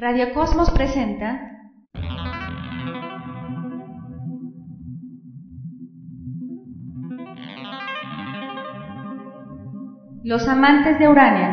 Radio 0.00 0.32
Cosmos 0.32 0.70
presenta 0.70 1.38
Los 10.24 10.48
amantes 10.48 10.98
de 10.98 11.06
Urania. 11.06 11.50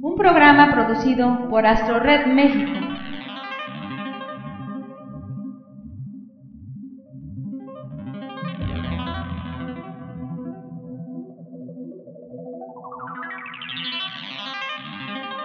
Un 0.00 0.14
programa 0.16 0.70
producido 0.70 1.48
por 1.50 1.66
Astro 1.66 1.98
Red 1.98 2.26
México. 2.26 2.83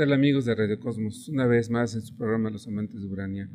Tal 0.00 0.14
amigos 0.14 0.46
de 0.46 0.54
Radio 0.54 0.80
Cosmos? 0.80 1.28
Una 1.28 1.44
vez 1.44 1.68
más 1.68 1.94
en 1.94 2.00
su 2.00 2.16
programa 2.16 2.48
Los 2.48 2.66
Amantes 2.66 3.02
de 3.02 3.06
Urania. 3.06 3.50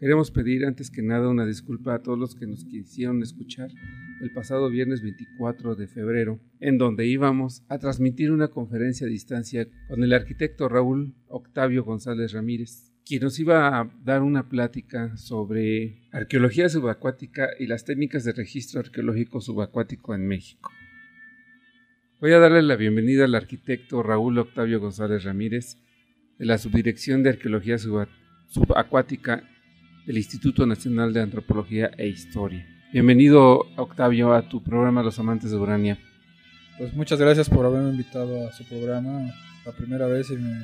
Queremos 0.00 0.30
pedir 0.30 0.64
antes 0.64 0.90
que 0.90 1.02
nada 1.02 1.28
una 1.28 1.44
disculpa 1.44 1.94
a 1.94 2.02
todos 2.02 2.18
los 2.18 2.34
que 2.34 2.46
nos 2.46 2.64
quisieron 2.64 3.22
escuchar 3.22 3.68
el 4.22 4.32
pasado 4.32 4.70
viernes 4.70 5.02
24 5.02 5.74
de 5.74 5.88
febrero, 5.88 6.40
en 6.60 6.78
donde 6.78 7.06
íbamos 7.06 7.62
a 7.68 7.78
transmitir 7.78 8.32
una 8.32 8.48
conferencia 8.48 9.06
a 9.06 9.10
distancia 9.10 9.68
con 9.86 10.02
el 10.02 10.14
arquitecto 10.14 10.66
Raúl 10.66 11.14
Octavio 11.28 11.84
González 11.84 12.32
Ramírez, 12.32 12.90
quien 13.04 13.24
nos 13.24 13.38
iba 13.38 13.78
a 13.78 13.92
dar 14.02 14.22
una 14.22 14.48
plática 14.48 15.14
sobre 15.18 16.08
arqueología 16.10 16.70
subacuática 16.70 17.50
y 17.58 17.66
las 17.66 17.84
técnicas 17.84 18.24
de 18.24 18.32
registro 18.32 18.80
arqueológico 18.80 19.42
subacuático 19.42 20.14
en 20.14 20.26
México. 20.26 20.70
Voy 22.18 22.32
a 22.32 22.38
darle 22.38 22.62
la 22.62 22.76
bienvenida 22.76 23.24
al 23.24 23.34
arquitecto 23.34 24.02
Raúl 24.02 24.38
Octavio 24.38 24.80
González 24.80 25.24
Ramírez 25.24 25.81
de 26.42 26.46
la 26.46 26.58
Subdirección 26.58 27.22
de 27.22 27.30
Arqueología 27.30 27.76
Subacuática 27.78 29.44
del 30.04 30.16
Instituto 30.16 30.66
Nacional 30.66 31.12
de 31.12 31.20
Antropología 31.20 31.92
e 31.96 32.08
Historia. 32.08 32.66
Bienvenido, 32.92 33.60
Octavio, 33.76 34.34
a 34.34 34.48
tu 34.48 34.60
programa 34.60 35.04
Los 35.04 35.20
Amantes 35.20 35.52
de 35.52 35.56
Urania. 35.56 36.00
Pues 36.78 36.94
muchas 36.94 37.20
gracias 37.20 37.48
por 37.48 37.64
haberme 37.64 37.90
invitado 37.90 38.48
a 38.48 38.52
su 38.52 38.64
programa 38.64 39.32
la 39.64 39.70
primera 39.70 40.08
vez 40.08 40.30
y 40.30 40.36
me 40.36 40.58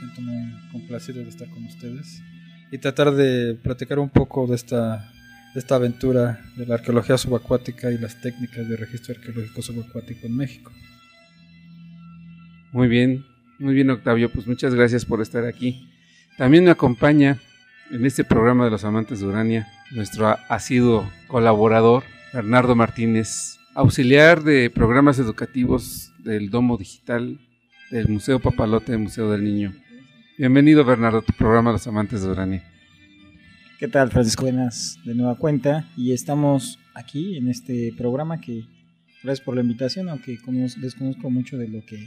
siento 0.00 0.20
muy 0.20 0.52
complacido 0.72 1.22
de 1.22 1.28
estar 1.28 1.48
con 1.48 1.64
ustedes 1.64 2.20
y 2.72 2.78
tratar 2.78 3.12
de 3.12 3.54
platicar 3.54 4.00
un 4.00 4.10
poco 4.10 4.48
de 4.48 4.56
esta, 4.56 5.12
de 5.54 5.60
esta 5.60 5.76
aventura 5.76 6.40
de 6.56 6.66
la 6.66 6.74
arqueología 6.74 7.16
subacuática 7.16 7.92
y 7.92 7.98
las 7.98 8.20
técnicas 8.20 8.68
de 8.68 8.76
registro 8.76 9.14
arqueológico 9.14 9.62
subacuático 9.62 10.26
en 10.26 10.36
México. 10.36 10.72
Muy 12.72 12.88
bien, 12.88 13.29
muy 13.60 13.74
bien 13.74 13.90
Octavio, 13.90 14.30
pues 14.30 14.46
muchas 14.46 14.74
gracias 14.74 15.04
por 15.04 15.20
estar 15.20 15.44
aquí. 15.44 15.86
También 16.38 16.64
me 16.64 16.70
acompaña 16.70 17.38
en 17.90 18.06
este 18.06 18.24
programa 18.24 18.64
de 18.64 18.70
los 18.70 18.84
amantes 18.84 19.20
de 19.20 19.26
Urania 19.26 19.68
nuestro 19.90 20.34
asiduo 20.48 21.10
colaborador 21.26 22.04
Bernardo 22.32 22.74
Martínez, 22.74 23.58
auxiliar 23.74 24.42
de 24.42 24.70
programas 24.70 25.18
educativos 25.18 26.12
del 26.18 26.48
Domo 26.48 26.78
Digital 26.78 27.38
del 27.90 28.08
Museo 28.08 28.40
Papalote 28.40 28.92
del 28.92 29.02
Museo 29.02 29.30
del 29.30 29.44
Niño. 29.44 29.74
Bienvenido 30.38 30.84
Bernardo 30.84 31.18
a 31.18 31.22
tu 31.22 31.34
programa 31.34 31.72
Los 31.72 31.86
Amantes 31.86 32.22
de 32.22 32.28
Urania. 32.28 32.64
¿Qué 33.78 33.88
tal 33.88 34.10
Francisco? 34.10 34.42
Buenas 34.42 34.98
de 35.04 35.14
nueva 35.14 35.36
cuenta 35.36 35.86
y 35.96 36.12
estamos 36.12 36.78
aquí 36.94 37.36
en 37.36 37.48
este 37.48 37.92
programa 37.98 38.40
que 38.40 38.64
gracias 39.22 39.44
por 39.44 39.54
la 39.54 39.60
invitación, 39.60 40.08
aunque 40.08 40.38
desconozco 40.76 41.28
mucho 41.28 41.58
de 41.58 41.68
lo 41.68 41.84
que 41.84 42.06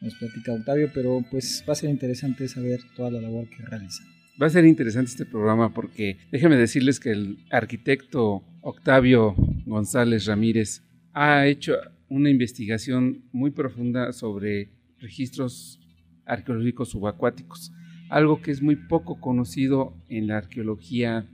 nos 0.00 0.14
platica 0.14 0.52
Octavio, 0.52 0.90
pero 0.94 1.24
pues 1.30 1.64
va 1.68 1.72
a 1.72 1.76
ser 1.76 1.90
interesante 1.90 2.48
saber 2.48 2.80
toda 2.96 3.10
la 3.10 3.20
labor 3.20 3.48
que 3.48 3.64
realiza. 3.64 4.02
Va 4.40 4.46
a 4.46 4.50
ser 4.50 4.64
interesante 4.64 5.10
este 5.10 5.26
programa 5.26 5.74
porque 5.74 6.18
déjenme 6.30 6.56
decirles 6.56 7.00
que 7.00 7.10
el 7.10 7.38
arquitecto 7.50 8.44
Octavio 8.60 9.34
González 9.66 10.26
Ramírez 10.26 10.82
ha 11.12 11.46
hecho 11.46 11.74
una 12.08 12.30
investigación 12.30 13.24
muy 13.32 13.50
profunda 13.50 14.12
sobre 14.12 14.70
registros 14.98 15.80
arqueológicos 16.24 16.90
subacuáticos, 16.90 17.72
algo 18.10 18.40
que 18.40 18.50
es 18.50 18.62
muy 18.62 18.76
poco 18.76 19.20
conocido 19.20 19.96
en 20.08 20.28
la 20.28 20.38
arqueología 20.38 21.26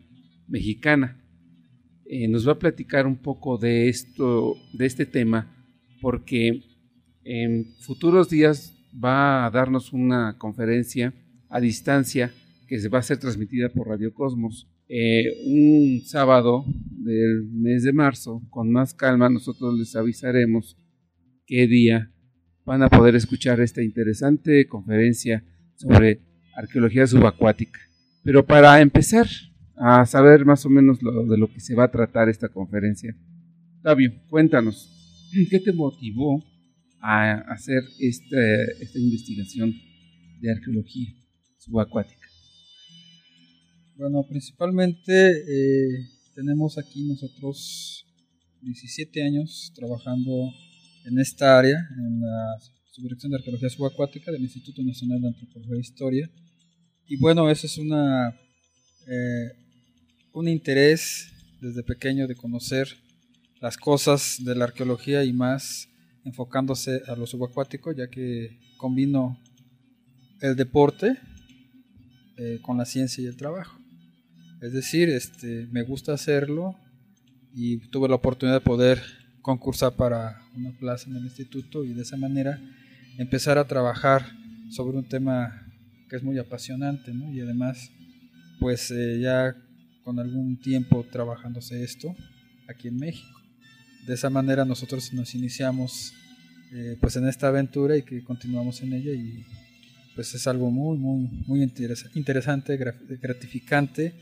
mexicana. 0.48 1.20
Eh, 2.06 2.28
nos 2.28 2.46
va 2.46 2.52
a 2.52 2.58
platicar 2.58 3.06
un 3.06 3.16
poco 3.16 3.58
de 3.58 3.88
esto, 3.88 4.56
de 4.72 4.86
este 4.86 5.06
tema, 5.06 5.54
porque 6.00 6.62
en 7.24 7.74
futuros 7.80 8.28
días 8.28 8.76
va 9.02 9.46
a 9.46 9.50
darnos 9.50 9.92
una 9.92 10.36
conferencia 10.38 11.12
a 11.48 11.60
distancia 11.60 12.32
que 12.66 12.78
se 12.78 12.88
va 12.88 12.98
a 12.98 13.02
ser 13.02 13.18
transmitida 13.18 13.68
por 13.68 13.88
Radio 13.88 14.12
Cosmos. 14.12 14.68
Eh, 14.88 15.24
un 15.46 16.02
sábado 16.04 16.64
del 16.90 17.44
mes 17.50 17.82
de 17.82 17.92
marzo, 17.92 18.42
con 18.50 18.70
más 18.70 18.94
calma, 18.94 19.28
nosotros 19.28 19.78
les 19.78 19.94
avisaremos 19.96 20.76
qué 21.46 21.66
día 21.66 22.10
van 22.64 22.82
a 22.82 22.88
poder 22.88 23.14
escuchar 23.14 23.60
esta 23.60 23.82
interesante 23.82 24.66
conferencia 24.66 25.44
sobre 25.76 26.20
arqueología 26.56 27.06
subacuática. 27.06 27.80
Pero 28.22 28.46
para 28.46 28.80
empezar 28.80 29.26
a 29.76 30.06
saber 30.06 30.44
más 30.44 30.64
o 30.64 30.70
menos 30.70 31.02
lo, 31.02 31.26
de 31.26 31.36
lo 31.36 31.50
que 31.52 31.60
se 31.60 31.74
va 31.74 31.84
a 31.84 31.90
tratar 31.90 32.28
esta 32.28 32.48
conferencia, 32.48 33.14
Fabio, 33.82 34.12
cuéntanos, 34.30 35.28
¿qué 35.50 35.60
te 35.60 35.72
motivó 35.72 36.42
a 37.06 37.34
hacer 37.52 37.82
esta, 37.98 38.40
esta 38.80 38.98
investigación 38.98 39.74
de 40.40 40.50
arqueología 40.50 41.14
subacuática? 41.58 42.26
Bueno, 43.96 44.24
principalmente 44.26 45.12
eh, 45.12 46.08
tenemos 46.34 46.78
aquí 46.78 47.04
nosotros 47.04 48.06
17 48.62 49.22
años 49.22 49.70
trabajando 49.74 50.50
en 51.04 51.18
esta 51.18 51.58
área, 51.58 51.76
en 51.98 52.20
la 52.22 52.56
Subdirección 52.90 53.32
de 53.32 53.38
Arqueología 53.38 53.68
Subacuática 53.68 54.32
del 54.32 54.42
Instituto 54.42 54.82
Nacional 54.82 55.20
de 55.20 55.28
Antropología 55.28 55.76
e 55.76 55.80
Historia. 55.80 56.30
Y 57.06 57.16
bueno, 57.18 57.50
eso 57.50 57.66
es 57.66 57.76
una, 57.76 58.30
eh, 58.30 59.50
un 60.32 60.48
interés 60.48 61.28
desde 61.60 61.82
pequeño 61.82 62.26
de 62.26 62.34
conocer 62.34 62.88
las 63.60 63.76
cosas 63.76 64.38
de 64.42 64.54
la 64.54 64.64
arqueología 64.64 65.22
y 65.24 65.34
más 65.34 65.88
enfocándose 66.24 67.02
a 67.06 67.16
lo 67.16 67.26
subacuático, 67.26 67.92
ya 67.92 68.08
que 68.08 68.58
combino 68.76 69.38
el 70.40 70.56
deporte 70.56 71.18
eh, 72.36 72.58
con 72.62 72.76
la 72.76 72.84
ciencia 72.84 73.22
y 73.22 73.26
el 73.26 73.36
trabajo. 73.36 73.78
Es 74.60 74.72
decir, 74.72 75.08
este, 75.08 75.66
me 75.70 75.82
gusta 75.82 76.14
hacerlo 76.14 76.74
y 77.54 77.78
tuve 77.90 78.08
la 78.08 78.16
oportunidad 78.16 78.56
de 78.56 78.64
poder 78.64 79.02
concursar 79.42 79.94
para 79.94 80.40
una 80.56 80.72
plaza 80.72 81.08
en 81.10 81.16
el 81.16 81.24
instituto 81.24 81.84
y 81.84 81.92
de 81.92 82.02
esa 82.02 82.16
manera 82.16 82.58
empezar 83.18 83.58
a 83.58 83.66
trabajar 83.66 84.24
sobre 84.70 84.96
un 84.96 85.04
tema 85.04 85.66
que 86.08 86.16
es 86.16 86.22
muy 86.22 86.38
apasionante 86.38 87.12
¿no? 87.12 87.32
y 87.32 87.40
además 87.40 87.90
pues 88.58 88.90
eh, 88.90 89.20
ya 89.20 89.54
con 90.02 90.18
algún 90.18 90.58
tiempo 90.58 91.04
trabajándose 91.10 91.82
esto 91.82 92.14
aquí 92.68 92.88
en 92.88 92.96
México. 92.96 93.43
De 94.06 94.14
esa 94.14 94.30
manera 94.30 94.64
nosotros 94.64 95.12
nos 95.12 95.34
iniciamos 95.34 96.12
eh, 96.72 96.96
pues 97.00 97.16
en 97.16 97.28
esta 97.28 97.48
aventura 97.48 97.96
y 97.96 98.02
que 98.02 98.22
continuamos 98.24 98.82
en 98.82 98.92
ella 98.92 99.12
y 99.12 99.44
pues 100.14 100.34
es 100.34 100.46
algo 100.46 100.70
muy, 100.70 100.98
muy, 100.98 101.28
muy 101.46 101.62
interesante, 102.14 102.76
gratificante 102.76 104.14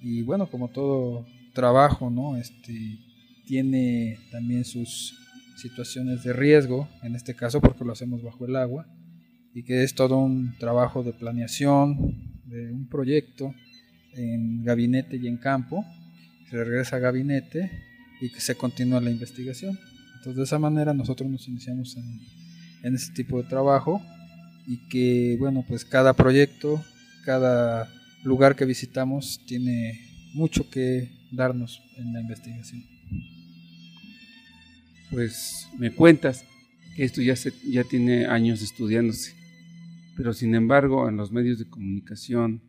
y 0.00 0.22
bueno, 0.22 0.50
como 0.50 0.68
todo 0.68 1.26
trabajo, 1.52 2.10
¿no? 2.10 2.36
Este, 2.36 2.98
tiene 3.44 4.18
también 4.30 4.64
sus 4.64 5.14
situaciones 5.56 6.22
de 6.22 6.32
riesgo, 6.32 6.88
en 7.02 7.16
este 7.16 7.34
caso 7.34 7.60
porque 7.60 7.84
lo 7.84 7.92
hacemos 7.92 8.22
bajo 8.22 8.46
el 8.46 8.56
agua, 8.56 8.86
y 9.54 9.64
que 9.64 9.82
es 9.82 9.94
todo 9.94 10.18
un 10.18 10.56
trabajo 10.58 11.02
de 11.02 11.12
planeación, 11.12 12.42
de 12.44 12.70
un 12.70 12.88
proyecto 12.88 13.54
en 14.14 14.62
gabinete 14.62 15.16
y 15.16 15.26
en 15.26 15.36
campo, 15.36 15.84
se 16.50 16.62
regresa 16.64 16.96
a 16.96 17.00
gabinete 17.00 17.87
y 18.20 18.30
que 18.30 18.40
se 18.40 18.54
continúa 18.54 19.00
la 19.00 19.10
investigación. 19.10 19.78
Entonces 20.16 20.36
de 20.36 20.42
esa 20.42 20.58
manera 20.58 20.92
nosotros 20.94 21.30
nos 21.30 21.46
iniciamos 21.48 21.96
en, 21.96 22.94
este 22.94 23.12
tipo 23.12 23.42
de 23.42 23.48
trabajo 23.48 24.02
y 24.66 24.88
que 24.88 25.36
bueno 25.38 25.64
pues 25.66 25.84
cada 25.84 26.12
proyecto 26.14 26.82
cada 27.24 27.88
lugar 28.24 28.56
que 28.56 28.64
visitamos 28.64 29.40
tiene 29.46 30.00
mucho 30.34 30.70
que 30.70 31.10
darnos 31.32 31.82
en 31.96 32.12
la 32.12 32.20
investigación. 32.20 32.84
Pues 35.10 35.68
me 35.78 35.90
cuentas 35.90 36.44
que 36.96 37.04
esto 37.04 37.22
ya, 37.22 37.36
se, 37.36 37.52
ya 37.70 37.84
tiene 37.84 38.26
años 38.26 38.62
estudiándose, 38.62 39.34
pero 40.16 40.32
sin 40.32 40.54
embargo 40.54 41.08
en 41.08 41.16
los 41.16 41.32
medios 41.32 41.58
de 41.58 41.68
comunicación, 41.68 42.62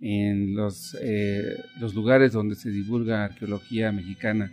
en 0.00 0.54
los, 0.56 0.96
eh, 1.00 1.56
los 1.80 1.94
lugares 1.94 2.32
donde 2.32 2.56
se 2.56 2.70
divulga 2.70 3.24
arqueología 3.24 3.92
mexicana, 3.92 4.52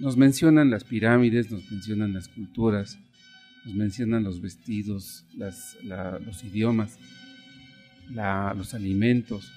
nos 0.00 0.16
mencionan 0.16 0.70
las 0.70 0.84
pirámides, 0.84 1.50
nos 1.50 1.70
mencionan 1.70 2.12
las 2.12 2.28
culturas, 2.28 2.98
nos 3.64 3.74
mencionan 3.74 4.24
los 4.24 4.40
vestidos, 4.40 5.24
los 5.36 6.44
idiomas, 6.44 6.98
los 8.08 8.74
alimentos, 8.74 9.52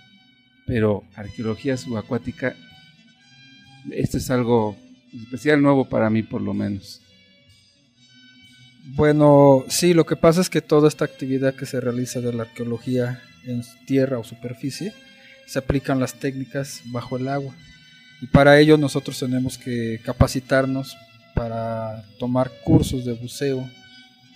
pero 0.68 1.04
arqueología 1.16 1.78
subacuática, 1.78 2.56
esto 3.92 4.18
es 4.18 4.30
algo 4.30 4.78
especial 5.14 5.62
nuevo 5.62 5.90
para 5.90 6.10
mí 6.10 6.24
por 6.24 6.42
lo 6.42 6.54
menos. 6.54 7.02
Bueno, 8.86 9.64
sí, 9.70 9.94
lo 9.94 10.06
que 10.06 10.18
pasa 10.18 10.42
es 10.42 10.50
que 10.50 10.62
toda 10.62 10.90
esta 10.90 11.06
actividad 11.06 11.56
que 11.56 11.66
se 11.66 11.80
realiza 11.80 12.20
de 12.20 12.34
la 12.34 12.44
arqueología 12.44 13.22
en 13.46 13.62
tierra 13.86 14.20
o 14.20 14.24
superficie, 14.24 14.94
se 15.46 15.60
aplican 15.60 16.00
las 16.00 16.20
técnicas 16.20 16.82
bajo 16.86 17.18
el 17.18 17.28
agua. 17.28 17.56
Y 18.22 18.28
para 18.28 18.60
ello 18.60 18.78
nosotros 18.78 19.20
tenemos 19.20 19.58
que 19.58 20.00
capacitarnos 20.04 20.96
para 21.34 22.04
tomar 22.20 22.52
cursos 22.64 23.06
de 23.06 23.14
buceo 23.14 23.68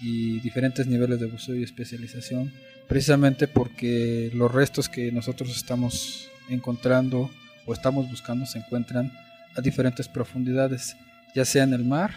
y 0.01 0.39
diferentes 0.39 0.87
niveles 0.87 1.19
de 1.19 1.27
buceo 1.27 1.55
y 1.55 1.63
especialización, 1.63 2.51
precisamente 2.87 3.47
porque 3.47 4.31
los 4.33 4.51
restos 4.51 4.89
que 4.89 5.11
nosotros 5.11 5.55
estamos 5.55 6.29
encontrando 6.49 7.29
o 7.65 7.73
estamos 7.73 8.09
buscando 8.09 8.45
se 8.45 8.59
encuentran 8.59 9.11
a 9.55 9.61
diferentes 9.61 10.07
profundidades, 10.07 10.95
ya 11.35 11.45
sea 11.45 11.63
en 11.63 11.73
el 11.73 11.83
mar 11.83 12.11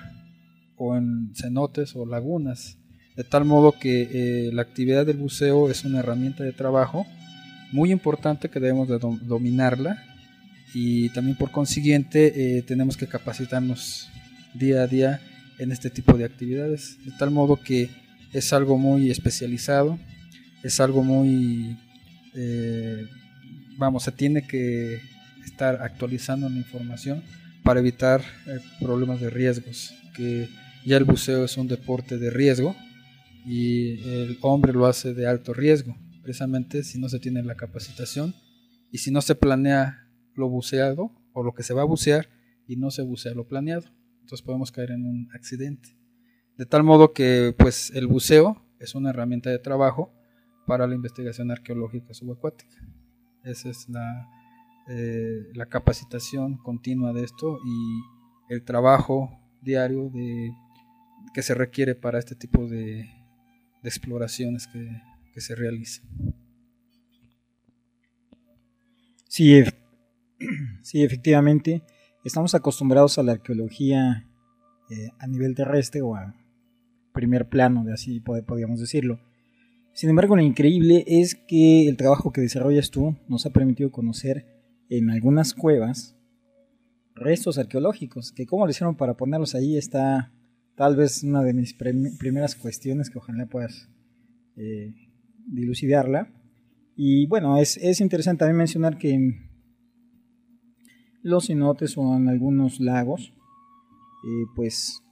o 0.76 0.96
en 0.96 1.32
cenotes 1.34 1.94
o 1.96 2.06
lagunas, 2.06 2.78
de 3.16 3.24
tal 3.24 3.44
modo 3.44 3.72
que 3.72 4.08
eh, 4.12 4.50
la 4.52 4.62
actividad 4.62 5.04
del 5.04 5.18
buceo 5.18 5.70
es 5.70 5.84
una 5.84 5.98
herramienta 5.98 6.44
de 6.44 6.52
trabajo 6.52 7.06
muy 7.72 7.92
importante 7.92 8.48
que 8.48 8.60
debemos 8.60 8.88
de 8.88 8.98
dominarla 8.98 10.02
y 10.74 11.08
también 11.10 11.36
por 11.36 11.50
consiguiente 11.50 12.58
eh, 12.58 12.62
tenemos 12.62 12.96
que 12.96 13.06
capacitarnos 13.06 14.08
día 14.54 14.82
a 14.82 14.86
día 14.86 15.20
en 15.58 15.72
este 15.72 15.90
tipo 15.90 16.16
de 16.16 16.24
actividades, 16.24 16.98
de 17.04 17.12
tal 17.18 17.30
modo 17.30 17.56
que 17.56 17.90
es 18.32 18.52
algo 18.52 18.78
muy 18.78 19.10
especializado, 19.10 19.98
es 20.62 20.80
algo 20.80 21.02
muy, 21.02 21.76
eh, 22.34 23.06
vamos, 23.76 24.04
se 24.04 24.12
tiene 24.12 24.46
que 24.46 25.00
estar 25.44 25.82
actualizando 25.82 26.48
la 26.48 26.56
información 26.56 27.22
para 27.62 27.80
evitar 27.80 28.22
eh, 28.46 28.58
problemas 28.80 29.20
de 29.20 29.30
riesgos, 29.30 29.94
que 30.14 30.48
ya 30.86 30.96
el 30.96 31.04
buceo 31.04 31.44
es 31.44 31.56
un 31.56 31.68
deporte 31.68 32.18
de 32.18 32.30
riesgo 32.30 32.74
y 33.44 34.00
el 34.08 34.38
hombre 34.40 34.72
lo 34.72 34.86
hace 34.86 35.12
de 35.12 35.26
alto 35.26 35.52
riesgo, 35.52 35.96
precisamente 36.22 36.82
si 36.84 36.98
no 36.98 37.08
se 37.08 37.18
tiene 37.18 37.42
la 37.42 37.54
capacitación 37.54 38.34
y 38.92 38.98
si 38.98 39.10
no 39.10 39.20
se 39.20 39.34
planea 39.34 39.99
lo 40.34 40.48
buceado 40.48 41.10
o 41.32 41.42
lo 41.42 41.54
que 41.54 41.62
se 41.62 41.74
va 41.74 41.82
a 41.82 41.86
bucear 41.86 42.28
y 42.66 42.76
no 42.76 42.90
se 42.90 43.02
bucea 43.02 43.34
lo 43.34 43.46
planeado. 43.46 43.86
Entonces 44.20 44.42
podemos 44.42 44.70
caer 44.70 44.92
en 44.92 45.04
un 45.04 45.28
accidente. 45.34 45.96
De 46.56 46.66
tal 46.66 46.84
modo 46.84 47.12
que 47.12 47.54
pues 47.56 47.90
el 47.94 48.06
buceo 48.06 48.64
es 48.78 48.94
una 48.94 49.10
herramienta 49.10 49.50
de 49.50 49.58
trabajo 49.58 50.12
para 50.66 50.86
la 50.86 50.94
investigación 50.94 51.50
arqueológica 51.50 52.14
subacuática. 52.14 52.76
Esa 53.42 53.70
es 53.70 53.88
la, 53.88 54.28
eh, 54.88 55.48
la 55.54 55.66
capacitación 55.66 56.58
continua 56.58 57.12
de 57.12 57.24
esto 57.24 57.58
y 57.64 58.54
el 58.54 58.62
trabajo 58.64 59.30
diario 59.62 60.12
que 61.32 61.42
se 61.42 61.54
requiere 61.54 61.94
para 61.94 62.18
este 62.18 62.34
tipo 62.34 62.66
de, 62.68 63.08
exploraciones 63.82 64.66
que, 64.66 64.88
que 65.32 65.40
se 65.40 65.54
realizan. 65.54 66.06
Sí, 69.26 69.62
Sí, 70.82 71.02
efectivamente. 71.02 71.82
Estamos 72.24 72.54
acostumbrados 72.54 73.18
a 73.18 73.22
la 73.22 73.32
arqueología 73.32 74.26
eh, 74.90 75.08
a 75.18 75.26
nivel 75.26 75.54
terrestre 75.54 76.02
o 76.02 76.14
a 76.14 76.34
primer 77.12 77.48
plano, 77.48 77.84
de 77.84 77.92
así 77.92 78.20
podríamos 78.20 78.80
decirlo. 78.80 79.20
Sin 79.92 80.10
embargo, 80.10 80.36
lo 80.36 80.42
increíble 80.42 81.04
es 81.06 81.34
que 81.34 81.88
el 81.88 81.96
trabajo 81.96 82.32
que 82.32 82.40
desarrollas 82.40 82.90
tú 82.90 83.16
nos 83.28 83.46
ha 83.46 83.50
permitido 83.50 83.90
conocer 83.90 84.46
en 84.88 85.10
algunas 85.10 85.54
cuevas 85.54 86.16
restos 87.14 87.58
arqueológicos, 87.58 88.32
que 88.32 88.46
cómo 88.46 88.64
lo 88.64 88.70
hicieron 88.70 88.96
para 88.96 89.16
ponerlos 89.16 89.54
ahí 89.54 89.76
está 89.76 90.32
tal 90.76 90.96
vez 90.96 91.22
una 91.22 91.42
de 91.42 91.52
mis 91.52 91.74
primeras 91.74 92.54
cuestiones 92.54 93.10
que 93.10 93.18
ojalá 93.18 93.46
puedas 93.46 93.88
eh, 94.56 94.94
dilucidarla. 95.46 96.32
Y 96.96 97.26
bueno, 97.26 97.58
es, 97.58 97.76
es 97.78 98.00
interesante 98.00 98.40
también 98.40 98.58
mencionar 98.58 98.96
que 98.98 99.49
los 101.22 101.46
cenotes 101.46 101.96
o 101.96 102.16
en 102.16 102.28
algunos 102.28 102.80
lagos, 102.80 103.32
eh, 104.24 104.46
pues 104.54 105.02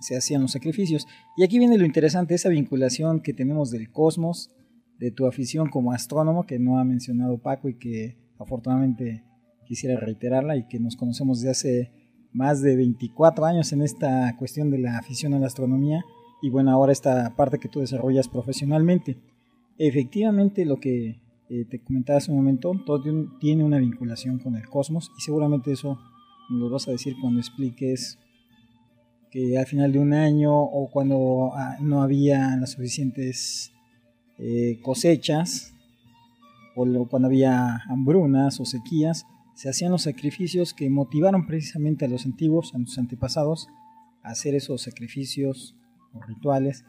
se 0.00 0.16
hacían 0.16 0.42
los 0.42 0.52
sacrificios. 0.52 1.06
Y 1.36 1.44
aquí 1.44 1.58
viene 1.58 1.78
lo 1.78 1.84
interesante, 1.84 2.34
esa 2.34 2.48
vinculación 2.48 3.20
que 3.20 3.32
tenemos 3.32 3.70
del 3.70 3.90
cosmos, 3.90 4.50
de 4.98 5.10
tu 5.10 5.26
afición 5.26 5.68
como 5.68 5.92
astrónomo, 5.92 6.46
que 6.46 6.58
no 6.58 6.78
ha 6.78 6.84
mencionado 6.84 7.38
Paco 7.38 7.68
y 7.68 7.78
que 7.78 8.18
afortunadamente 8.38 9.24
quisiera 9.66 9.98
reiterarla 9.98 10.56
y 10.56 10.66
que 10.66 10.80
nos 10.80 10.96
conocemos 10.96 11.40
desde 11.40 11.50
hace 11.50 11.92
más 12.32 12.62
de 12.62 12.76
24 12.76 13.44
años 13.44 13.72
en 13.72 13.82
esta 13.82 14.34
cuestión 14.36 14.70
de 14.70 14.78
la 14.78 14.98
afición 14.98 15.34
a 15.34 15.38
la 15.38 15.46
astronomía 15.46 16.04
y 16.40 16.50
bueno, 16.50 16.70
ahora 16.70 16.92
esta 16.92 17.34
parte 17.36 17.58
que 17.58 17.68
tú 17.68 17.80
desarrollas 17.80 18.28
profesionalmente. 18.28 19.18
Efectivamente, 19.76 20.64
lo 20.64 20.78
que 20.78 21.20
eh, 21.50 21.64
te 21.64 21.80
comentaba 21.80 22.18
hace 22.18 22.30
un 22.30 22.36
momento, 22.36 22.72
todo 22.84 23.02
tiene 23.40 23.64
una 23.64 23.78
vinculación 23.78 24.38
con 24.38 24.54
el 24.56 24.68
cosmos 24.68 25.10
y 25.16 25.22
seguramente 25.22 25.72
eso 25.72 25.98
lo 26.50 26.68
vas 26.70 26.88
a 26.88 26.92
decir 26.92 27.14
cuando 27.20 27.40
expliques 27.40 28.18
que 29.30 29.58
al 29.58 29.66
final 29.66 29.92
de 29.92 29.98
un 29.98 30.12
año 30.12 30.54
o 30.54 30.90
cuando 30.90 31.52
ah, 31.54 31.76
no 31.80 32.02
había 32.02 32.56
las 32.56 32.72
suficientes 32.72 33.72
eh, 34.38 34.78
cosechas 34.82 35.74
o 36.76 37.08
cuando 37.08 37.28
había 37.28 37.82
hambrunas 37.88 38.60
o 38.60 38.64
sequías, 38.64 39.26
se 39.54 39.68
hacían 39.68 39.90
los 39.90 40.02
sacrificios 40.02 40.72
que 40.72 40.88
motivaron 40.88 41.46
precisamente 41.46 42.04
a 42.04 42.08
los 42.08 42.24
antiguos, 42.24 42.72
a 42.74 42.78
nuestros 42.78 42.98
antepasados, 42.98 43.66
a 44.22 44.30
hacer 44.30 44.54
esos 44.54 44.82
sacrificios 44.82 45.74
o 46.12 46.22
rituales, 46.22 46.84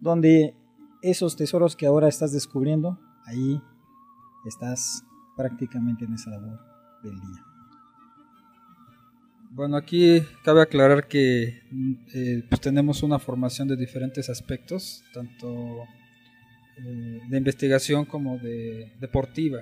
donde 0.00 0.54
esos 1.02 1.36
tesoros 1.36 1.76
que 1.76 1.86
ahora 1.86 2.08
estás 2.08 2.32
descubriendo, 2.32 2.98
ahí 3.26 3.60
estás 4.48 5.04
prácticamente 5.36 6.04
en 6.04 6.14
esa 6.14 6.30
labor 6.30 6.58
del 7.02 7.14
día. 7.14 7.44
Bueno, 9.50 9.76
aquí 9.76 10.20
cabe 10.42 10.62
aclarar 10.62 11.06
que 11.06 11.62
eh, 12.12 12.42
pues 12.48 12.60
tenemos 12.60 13.04
una 13.04 13.20
formación 13.20 13.68
de 13.68 13.76
diferentes 13.76 14.28
aspectos, 14.28 15.04
tanto 15.12 15.84
eh, 16.76 17.20
de 17.28 17.38
investigación 17.38 18.04
como 18.04 18.36
de 18.38 18.92
deportiva. 19.00 19.60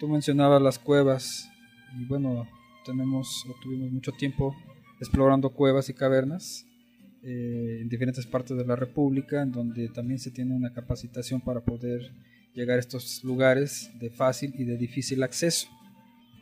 Tú 0.00 0.08
mencionabas 0.08 0.60
las 0.60 0.80
cuevas 0.80 1.48
y 1.96 2.04
bueno, 2.06 2.48
tenemos 2.84 3.46
o 3.48 3.54
tuvimos 3.62 3.92
mucho 3.92 4.10
tiempo 4.10 4.56
explorando 4.98 5.50
cuevas 5.50 5.88
y 5.88 5.94
cavernas 5.94 6.66
eh, 7.22 7.78
en 7.82 7.88
diferentes 7.88 8.26
partes 8.26 8.56
de 8.56 8.64
la 8.64 8.74
República, 8.74 9.42
en 9.42 9.52
donde 9.52 9.88
también 9.90 10.18
se 10.18 10.32
tiene 10.32 10.54
una 10.54 10.72
capacitación 10.72 11.40
para 11.40 11.60
poder 11.60 12.10
llegar 12.54 12.76
a 12.76 12.80
estos 12.80 13.22
lugares 13.24 13.90
de 13.98 14.10
fácil 14.10 14.52
y 14.58 14.64
de 14.64 14.76
difícil 14.76 15.22
acceso. 15.22 15.68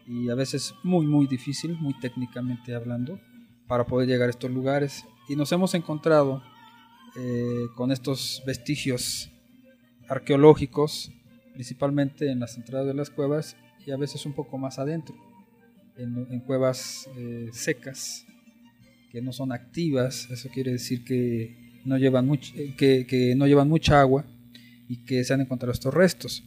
Y 0.07 0.31
a 0.31 0.35
veces 0.35 0.75
muy, 0.83 1.07
muy 1.07 1.27
difícil, 1.27 1.77
muy 1.79 1.99
técnicamente 2.01 2.75
hablando, 2.75 3.21
para 3.67 3.85
poder 3.85 4.09
llegar 4.09 4.29
a 4.29 4.31
estos 4.31 4.51
lugares. 4.51 5.05
Y 5.29 5.37
nos 5.37 5.53
hemos 5.53 5.75
encontrado 5.75 6.43
eh, 7.17 7.67
con 7.75 7.93
estos 7.93 8.43
vestigios 8.47 9.31
arqueológicos, 10.09 11.13
principalmente 11.53 12.31
en 12.31 12.41
las 12.41 12.57
entradas 12.57 12.87
de 12.87 12.95
las 12.95 13.11
cuevas 13.11 13.57
y 13.87 13.91
a 13.91 13.97
veces 13.97 14.25
un 14.25 14.33
poco 14.33 14.57
más 14.57 14.79
adentro, 14.79 15.15
en, 15.97 16.41
cuevas 16.41 17.09
eh, 17.17 17.51
secas, 17.53 18.25
que 19.11 19.21
no 19.21 19.33
son 19.33 19.53
activas, 19.53 20.29
eso 20.31 20.49
quiere 20.49 20.73
decir 20.73 21.05
que 21.05 21.81
no 21.85 21.99
llevan, 21.99 22.31
que, 22.77 23.07
que 23.07 23.35
no 23.35 23.47
llevan 23.47 23.69
mucha 23.69 24.01
agua 24.01 24.25
y 24.89 25.05
que 25.05 25.23
se 25.25 25.35
han 25.35 25.41
encontrado 25.41 25.73
estos 25.73 25.95
restos. 25.95 26.43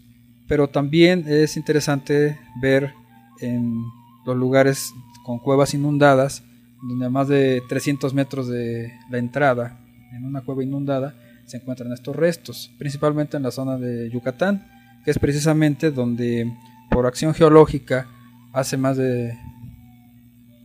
Pero 0.48 0.68
también 0.68 1.26
es 1.28 1.56
interesante 1.56 2.38
ver 2.62 2.94
en 3.40 3.84
los 4.26 4.36
lugares 4.36 4.94
con 5.24 5.40
cuevas 5.40 5.74
inundadas, 5.74 6.44
donde 6.82 7.06
a 7.06 7.10
más 7.10 7.28
de 7.28 7.62
300 7.70 8.14
metros 8.14 8.48
de 8.48 8.92
la 9.10 9.20
entrada, 9.20 9.80
en 10.14 10.26
una 10.26 10.42
cueva 10.42 10.64
inundada, 10.64 11.16
se 11.46 11.58
encuentran 11.58 11.92
estos 11.94 12.16
restos, 12.16 12.72
principalmente 12.78 13.38
en 13.38 13.44
la 13.44 13.52
zona 13.52 13.78
de 13.78 14.10
Yucatán, 14.10 14.68
que 15.06 15.12
es 15.12 15.20
precisamente 15.20 15.92
donde 15.92 16.52
por 16.90 17.06
acción 17.06 17.34
geológica 17.34 18.08
hace 18.54 18.78
más 18.78 18.98
de 18.98 19.34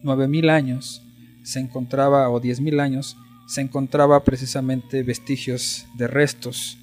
9.000 0.02 0.50
años 0.50 1.02
se 1.42 1.61
encontraba, 1.61 2.28
o 2.28 2.40
10.000 2.40 2.80
años, 2.80 3.16
se 3.47 3.61
encontraba 3.61 4.25
precisamente 4.25 5.02
vestigios 5.04 5.87
de 5.97 6.09
restos 6.09 6.78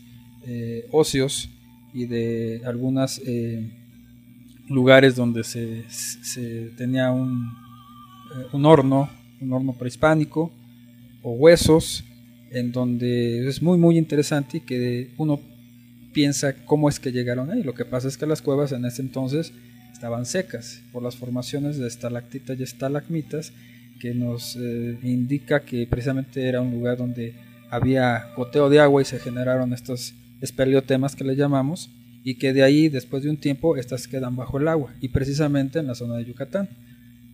eh, 0.45 0.87
óseos 0.91 1.49
y 1.93 2.05
de 2.05 2.61
algunos 2.65 3.21
eh, 3.25 3.69
lugares 4.67 5.15
donde 5.15 5.43
se, 5.43 6.71
tenía 6.77 7.11
un, 7.11 7.51
eh, 8.35 8.47
un, 8.51 8.65
horno, 8.65 9.09
un 9.39 9.53
horno 9.53 9.73
prehispánico 9.73 10.51
o 11.21 11.33
huesos, 11.33 12.03
en 12.51 12.71
donde 12.71 13.47
es 13.47 13.61
muy 13.61 13.77
muy 13.77 13.97
interesante 13.97 14.57
y 14.57 14.61
que 14.61 15.11
uno 15.17 15.39
piensa 16.13 16.65
cómo 16.65 16.89
es 16.89 16.99
que 16.99 17.11
llegaron 17.11 17.49
ahí. 17.49 17.63
Lo 17.63 17.73
que 17.73 17.85
pasa 17.85 18.07
es 18.07 18.17
que 18.17 18.25
las 18.25 18.41
cuevas 18.41 18.71
en 18.71 18.85
ese 18.85 19.01
entonces 19.01 19.53
estaban 19.91 20.25
secas 20.25 20.81
por 20.91 21.01
las 21.01 21.15
formaciones 21.15 21.77
de 21.77 21.87
estalactitas 21.87 22.59
y 22.59 22.63
estalagmitas 22.63 23.53
que 23.99 24.13
nos 24.13 24.55
eh, 24.55 24.97
indica 25.03 25.61
que 25.61 25.87
precisamente 25.87 26.47
era 26.47 26.61
un 26.61 26.71
lugar 26.71 26.97
donde 26.97 27.35
había 27.69 28.33
goteo 28.35 28.69
de 28.69 28.79
agua 28.79 29.01
y 29.01 29.05
se 29.05 29.19
generaron 29.19 29.73
estos 29.73 30.13
espeleotemas 30.43 31.15
que 31.15 31.23
le 31.23 31.35
llamamos 31.35 31.89
y 32.23 32.35
que 32.35 32.53
de 32.53 32.63
ahí 32.63 32.89
después 32.89 33.23
de 33.23 33.29
un 33.29 33.37
tiempo 33.37 33.75
estas 33.77 34.07
quedan 34.07 34.35
bajo 34.35 34.59
el 34.59 34.67
agua 34.67 34.93
y 35.01 35.09
precisamente 35.09 35.79
en 35.79 35.87
la 35.87 35.95
zona 35.95 36.17
de 36.17 36.25
Yucatán. 36.25 36.69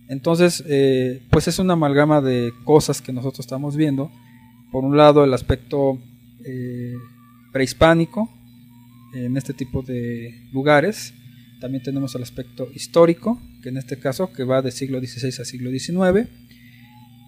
Entonces, 0.08 0.64
eh, 0.66 1.22
pues 1.30 1.46
es 1.46 1.58
una 1.58 1.74
amalgama 1.74 2.20
de 2.20 2.52
cosas 2.64 3.00
que 3.02 3.12
nosotros 3.12 3.40
estamos 3.40 3.76
viendo. 3.76 4.10
Por 4.72 4.84
un 4.84 4.96
lado, 4.96 5.22
el 5.22 5.32
aspecto 5.32 5.98
eh, 6.44 6.94
prehispánico, 7.52 8.28
en 9.14 9.36
este 9.36 9.52
tipo 9.52 9.82
de 9.82 10.34
lugares. 10.52 11.14
También 11.60 11.82
tenemos 11.82 12.14
el 12.14 12.22
aspecto 12.22 12.68
histórico, 12.74 13.40
que 13.62 13.68
en 13.68 13.76
este 13.76 13.98
caso 13.98 14.32
que 14.32 14.44
va 14.44 14.62
de 14.62 14.70
siglo 14.70 14.98
XVI 15.00 15.42
a 15.42 15.44
siglo 15.44 15.70
XIX. 15.70 16.28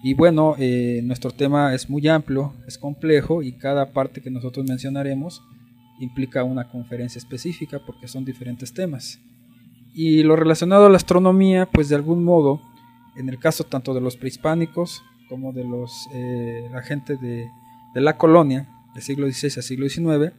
Y 0.03 0.13
bueno, 0.15 0.55
eh, 0.57 1.01
nuestro 1.03 1.31
tema 1.31 1.73
es 1.73 1.89
muy 1.89 2.07
amplio, 2.07 2.53
es 2.67 2.77
complejo 2.77 3.41
y 3.41 3.53
cada 3.53 3.93
parte 3.93 4.21
que 4.21 4.29
nosotros 4.29 4.65
mencionaremos 4.65 5.41
implica 5.99 6.43
una 6.43 6.69
conferencia 6.69 7.19
específica 7.19 7.79
porque 7.85 8.07
son 8.07 8.25
diferentes 8.25 8.73
temas. 8.73 9.19
Y 9.93 10.23
lo 10.23 10.35
relacionado 10.35 10.87
a 10.87 10.89
la 10.89 10.97
astronomía, 10.97 11.67
pues 11.67 11.89
de 11.89 11.95
algún 11.95 12.23
modo, 12.23 12.61
en 13.15 13.29
el 13.29 13.39
caso 13.39 13.63
tanto 13.63 13.93
de 13.93 14.01
los 14.01 14.17
prehispánicos 14.17 15.03
como 15.29 15.53
de 15.53 15.63
los, 15.63 16.07
eh, 16.13 16.67
la 16.71 16.81
gente 16.81 17.15
de, 17.17 17.47
de 17.93 18.01
la 18.01 18.17
colonia, 18.17 18.67
del 18.93 19.03
siglo 19.03 19.31
XVI 19.31 19.59
a 19.59 19.61
siglo 19.61 19.87
XIX, 19.87 20.33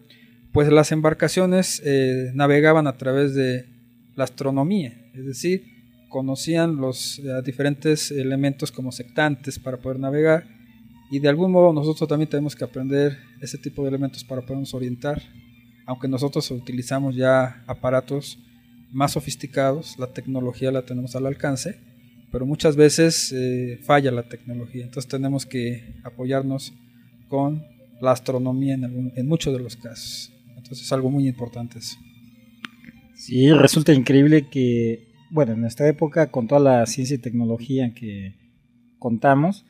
pues 0.53 0.71
las 0.71 0.93
embarcaciones 0.93 1.83
eh, 1.85 2.31
navegaban 2.35 2.87
a 2.87 2.97
través 2.97 3.35
de 3.35 3.67
la 4.15 4.25
astronomía, 4.25 4.93
es 5.15 5.27
decir, 5.27 5.65
conocían 6.09 6.77
los 6.77 7.19
eh, 7.19 7.43
diferentes 7.45 8.13
elementos 8.13 8.71
como 8.71 8.93
sectantes 8.93 9.59
para 9.59 9.79
poder 9.79 9.99
navegar 9.99 10.47
y 11.11 11.19
de 11.19 11.29
algún 11.29 11.51
modo 11.51 11.73
nosotros 11.73 12.09
también 12.09 12.31
tenemos 12.31 12.55
que 12.55 12.65
aprender 12.65 13.19
ese 13.41 13.59
tipo 13.59 13.83
de 13.83 13.89
elementos 13.89 14.23
para 14.23 14.43
podernos 14.43 14.73
orientar, 14.75 15.21
aunque 15.87 16.09
nosotros 16.09 16.51
utilizamos 16.51 17.17
ya 17.17 17.63
aparatos 17.67 18.39
más 18.93 19.13
sofisticados, 19.13 19.99
la 19.99 20.13
tecnología 20.13 20.71
la 20.71 20.85
tenemos 20.85 21.17
al 21.17 21.27
alcance, 21.27 21.81
pero 22.31 22.47
muchas 22.47 22.77
veces 22.77 23.33
eh, 23.33 23.79
falla 23.83 24.11
la 24.11 24.29
tecnología, 24.29 24.85
entonces 24.85 25.11
tenemos 25.11 25.47
que 25.47 25.95
apoyarnos 26.05 26.73
con 27.29 27.65
la 28.01 28.13
astronomía 28.13 28.75
en, 28.75 29.13
en 29.15 29.27
muchos 29.27 29.53
de 29.53 29.61
los 29.61 29.77
casos. 29.77 30.33
Entonces 30.57 30.87
es 30.87 30.93
algo 30.93 31.11
muy 31.11 31.29
importante 31.29 31.79
eso. 31.79 31.97
Sí, 33.15 33.51
resulta 33.53 33.93
increíble 33.93 34.49
que, 34.49 35.09
bueno, 35.31 35.53
en 35.53 35.65
esta 35.65 35.89
época, 35.89 36.31
con 36.31 36.47
toda 36.47 36.61
la 36.61 36.87
ciencia 36.87 37.15
y 37.15 37.19
tecnología 37.19 37.95
que 37.95 38.35
contamos, 38.99 39.65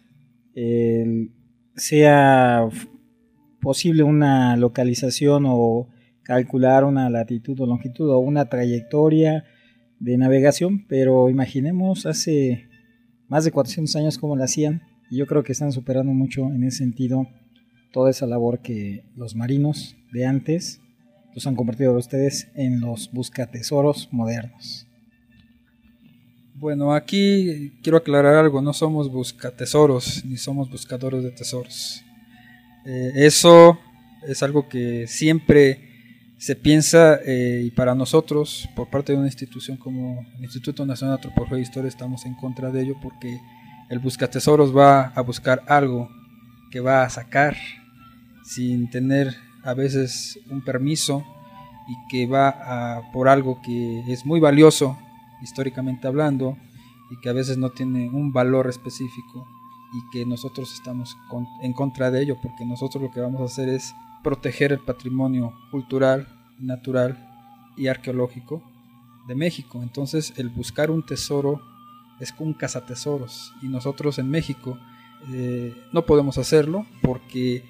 sea 1.76 2.68
posible 3.60 4.02
una 4.02 4.56
localización 4.56 5.44
o 5.46 5.88
calcular 6.24 6.84
una 6.84 7.08
latitud 7.10 7.60
o 7.60 7.66
longitud 7.66 8.10
o 8.10 8.18
una 8.18 8.48
trayectoria 8.48 9.44
de 10.00 10.18
navegación, 10.18 10.86
pero 10.88 11.30
imaginemos 11.30 12.06
hace 12.06 12.68
más 13.28 13.44
de 13.44 13.52
400 13.52 13.94
años 13.96 14.18
cómo 14.18 14.36
la 14.36 14.44
hacían, 14.44 14.82
y 15.10 15.18
yo 15.18 15.26
creo 15.26 15.44
que 15.44 15.52
están 15.52 15.72
superando 15.72 16.12
mucho 16.12 16.46
en 16.46 16.64
ese 16.64 16.78
sentido 16.78 17.28
toda 17.92 18.10
esa 18.10 18.26
labor 18.26 18.60
que 18.60 19.04
los 19.14 19.36
marinos 19.36 19.96
de 20.12 20.26
antes 20.26 20.80
los 21.34 21.46
han 21.46 21.56
convertido 21.56 21.96
ustedes 21.96 22.48
en 22.54 22.80
los 22.80 23.10
buscatesoros 23.12 24.08
modernos. 24.12 24.86
Bueno, 26.54 26.94
aquí 26.94 27.72
quiero 27.82 27.98
aclarar 27.98 28.36
algo, 28.36 28.62
no 28.62 28.72
somos 28.72 29.10
buscatesoros 29.10 30.24
ni 30.24 30.36
somos 30.36 30.70
buscadores 30.70 31.22
de 31.22 31.30
tesoros. 31.30 32.02
Eh, 32.86 33.12
eso 33.16 33.78
es 34.26 34.42
algo 34.42 34.68
que 34.68 35.06
siempre 35.06 35.93
se 36.38 36.56
piensa 36.56 37.18
eh, 37.24 37.62
y 37.64 37.70
para 37.70 37.94
nosotros, 37.94 38.68
por 38.74 38.90
parte 38.90 39.12
de 39.12 39.18
una 39.18 39.28
institución 39.28 39.76
como 39.76 40.26
el 40.36 40.44
Instituto 40.44 40.84
Nacional 40.84 41.16
de 41.16 41.22
Antropología 41.22 41.58
e 41.58 41.62
Historia, 41.62 41.88
estamos 41.88 42.26
en 42.26 42.34
contra 42.34 42.70
de 42.70 42.82
ello 42.82 42.96
porque 43.02 43.40
el 43.88 43.98
buscatesoros 43.98 44.76
va 44.76 45.06
a 45.06 45.20
buscar 45.22 45.62
algo 45.68 46.08
que 46.70 46.80
va 46.80 47.04
a 47.04 47.10
sacar 47.10 47.56
sin 48.44 48.90
tener 48.90 49.34
a 49.62 49.74
veces 49.74 50.38
un 50.50 50.62
permiso 50.62 51.24
y 51.88 52.08
que 52.08 52.26
va 52.26 52.48
a, 52.48 53.12
por 53.12 53.28
algo 53.28 53.60
que 53.62 54.00
es 54.12 54.26
muy 54.26 54.40
valioso 54.40 54.98
históricamente 55.42 56.06
hablando 56.06 56.56
y 57.10 57.20
que 57.20 57.28
a 57.28 57.32
veces 57.32 57.58
no 57.58 57.70
tiene 57.70 58.08
un 58.10 58.32
valor 58.32 58.68
específico 58.68 59.46
y 59.94 60.10
que 60.10 60.26
nosotros 60.26 60.72
estamos 60.72 61.16
en 61.62 61.72
contra 61.72 62.10
de 62.10 62.22
ello 62.22 62.36
porque 62.42 62.64
nosotros 62.64 63.02
lo 63.02 63.10
que 63.10 63.20
vamos 63.20 63.40
a 63.40 63.44
hacer 63.44 63.68
es 63.68 63.94
proteger 64.24 64.72
el 64.72 64.80
patrimonio 64.80 65.54
cultural, 65.70 66.26
natural 66.58 67.30
y 67.76 67.86
arqueológico 67.86 68.64
de 69.28 69.36
México. 69.36 69.80
Entonces 69.82 70.32
el 70.36 70.48
buscar 70.48 70.90
un 70.90 71.06
tesoro 71.06 71.62
es 72.18 72.34
un 72.38 72.54
cazatesoros 72.54 73.52
y 73.62 73.68
nosotros 73.68 74.18
en 74.18 74.30
México 74.30 74.78
eh, 75.32 75.74
no 75.92 76.04
podemos 76.06 76.38
hacerlo 76.38 76.86
porque 77.02 77.64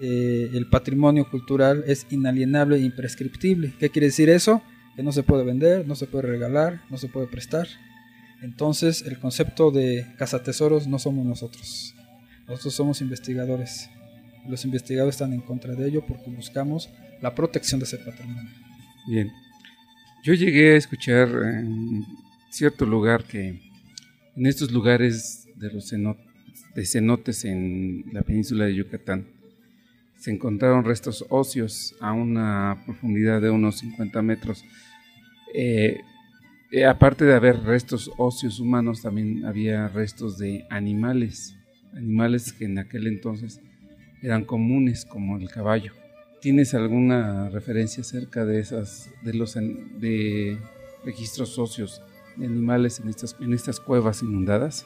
eh, 0.00 0.50
el 0.52 0.68
patrimonio 0.68 1.28
cultural 1.30 1.82
es 1.86 2.06
inalienable 2.10 2.76
e 2.76 2.80
imprescriptible. 2.80 3.74
¿Qué 3.78 3.90
quiere 3.90 4.06
decir 4.06 4.28
eso? 4.28 4.62
Que 4.94 5.02
no 5.02 5.12
se 5.12 5.22
puede 5.22 5.44
vender, 5.44 5.86
no 5.86 5.94
se 5.94 6.06
puede 6.06 6.28
regalar, 6.28 6.82
no 6.90 6.98
se 6.98 7.08
puede 7.08 7.26
prestar. 7.26 7.66
Entonces 8.42 9.02
el 9.02 9.18
concepto 9.18 9.70
de 9.70 10.06
cazatesoros 10.18 10.86
no 10.86 10.98
somos 10.98 11.24
nosotros. 11.24 11.94
Nosotros 12.46 12.74
somos 12.74 13.00
investigadores. 13.00 13.90
Los 14.48 14.64
investigadores 14.64 15.16
están 15.16 15.32
en 15.32 15.40
contra 15.40 15.74
de 15.74 15.88
ello 15.88 16.04
porque 16.06 16.30
buscamos 16.30 16.88
la 17.20 17.34
protección 17.34 17.80
de 17.80 17.84
ese 17.84 17.98
patrimonio. 17.98 18.50
Bien. 19.08 19.30
Yo 20.22 20.34
llegué 20.34 20.74
a 20.74 20.76
escuchar 20.76 21.28
en 21.28 22.04
cierto 22.50 22.84
lugar 22.84 23.24
que 23.24 23.60
en 24.36 24.46
estos 24.46 24.72
lugares 24.72 25.46
de 25.56 25.72
los 25.72 25.90
de 25.90 26.84
cenotes 26.84 27.44
en 27.44 28.04
la 28.12 28.22
península 28.22 28.66
de 28.66 28.74
Yucatán 28.74 29.26
se 30.18 30.30
encontraron 30.30 30.84
restos 30.84 31.24
óseos 31.28 31.94
a 32.00 32.12
una 32.12 32.82
profundidad 32.84 33.40
de 33.40 33.50
unos 33.50 33.78
50 33.78 34.22
metros. 34.22 34.64
Eh, 35.54 36.00
eh, 36.72 36.84
aparte 36.84 37.24
de 37.24 37.34
haber 37.34 37.60
restos 37.62 38.10
óseos 38.18 38.58
humanos, 38.58 39.02
también 39.02 39.44
había 39.44 39.88
restos 39.88 40.38
de 40.38 40.66
animales, 40.70 41.56
animales 41.94 42.52
que 42.52 42.64
en 42.64 42.78
aquel 42.78 43.06
entonces 43.06 43.60
eran 44.26 44.44
comunes, 44.44 45.04
como 45.04 45.36
el 45.36 45.48
caballo. 45.48 45.92
¿Tienes 46.40 46.74
alguna 46.74 47.48
referencia 47.48 48.00
acerca 48.00 48.44
de 48.44 48.58
esas, 48.58 49.08
de 49.22 49.32
los 49.34 49.54
de 49.54 50.58
registros 51.04 51.56
óseos 51.60 52.02
de 52.34 52.46
animales 52.46 52.98
en 52.98 53.08
estas, 53.08 53.36
en 53.40 53.54
estas 53.54 53.78
cuevas 53.78 54.22
inundadas? 54.22 54.84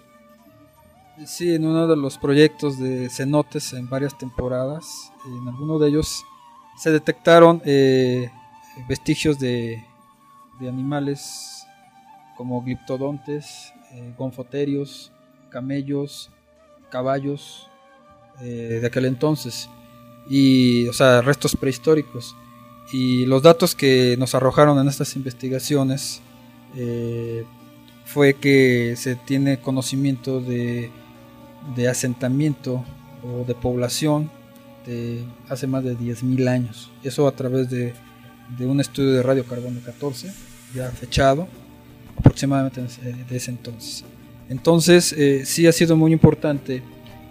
Sí, 1.25 1.55
en 1.55 1.65
uno 1.65 1.87
de 1.87 1.97
los 1.97 2.19
proyectos 2.19 2.79
de 2.79 3.09
cenotes 3.09 3.73
en 3.73 3.89
varias 3.89 4.17
temporadas, 4.17 5.11
en 5.27 5.49
alguno 5.49 5.79
de 5.79 5.89
ellos 5.89 6.23
se 6.77 6.91
detectaron 6.91 7.63
eh, 7.65 8.31
vestigios 8.89 9.39
de, 9.39 9.83
animales 10.61 11.67
como 12.37 12.63
gliptodontes, 12.63 13.73
eh, 13.93 14.15
gonfoterios, 14.19 15.11
camellos, 15.49 16.31
caballos 16.91 17.70
eh, 18.43 18.79
de 18.81 18.87
aquel 18.87 19.05
entonces, 19.07 19.69
y, 20.29 20.87
o 20.89 20.93
sea, 20.93 21.23
restos 21.23 21.57
prehistóricos. 21.57 22.37
Y 22.93 23.27
los 23.27 23.43
datos 23.43 23.75
que 23.75 24.17
nos 24.19 24.35
arrojaron 24.35 24.79
en 24.79 24.89
estas 24.89 25.15
investigaciones 25.17 26.23
fue 28.05 28.35
que 28.35 28.95
se 28.97 29.17
tiene 29.17 29.61
conocimiento 29.61 30.41
de 30.41 30.91
de 31.77 31.89
asentamiento 31.89 32.85
o 33.23 33.45
de 33.45 33.55
población 33.55 34.31
de 34.87 35.25
hace 35.49 35.67
más 35.67 35.85
de 35.85 35.97
10.000 35.97 36.49
años. 36.49 36.91
Eso 37.03 37.29
a 37.29 37.33
través 37.33 37.69
de 37.71 37.93
de 38.59 38.67
un 38.67 38.81
estudio 38.81 39.13
de 39.13 39.23
radiocarbono 39.23 39.81
14, 39.85 40.33
ya 40.75 40.91
fechado, 40.91 41.47
aproximadamente 42.17 42.83
de 42.83 43.37
ese 43.37 43.51
entonces. 43.51 44.05
Entonces, 44.49 45.13
eh, 45.13 45.45
sí 45.47 45.67
ha 45.67 45.73
sido 45.73 45.97
muy 45.97 46.13
importante 46.13 46.83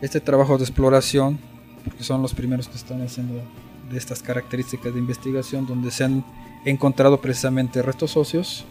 este 0.02 0.20
trabajo 0.20 0.58
de 0.58 0.64
exploración, 0.64 1.40
porque 1.84 2.04
son 2.04 2.22
los 2.22 2.34
primeros 2.34 2.68
que 2.68 2.76
están 2.76 3.02
haciendo 3.02 3.42
de 3.90 3.98
estas 3.98 4.22
características 4.22 4.94
de 4.94 5.00
investigación, 5.00 5.66
donde 5.66 5.92
se 5.92 6.04
han 6.04 6.24
encontrado 6.66 7.20
precisamente 7.20 7.82
restos 7.82 8.16
óseos 8.18 8.66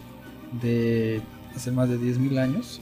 de 0.61 1.21
hace 1.55 1.71
más 1.71 1.89
de 1.89 1.97
10.000 1.97 2.39
años, 2.39 2.81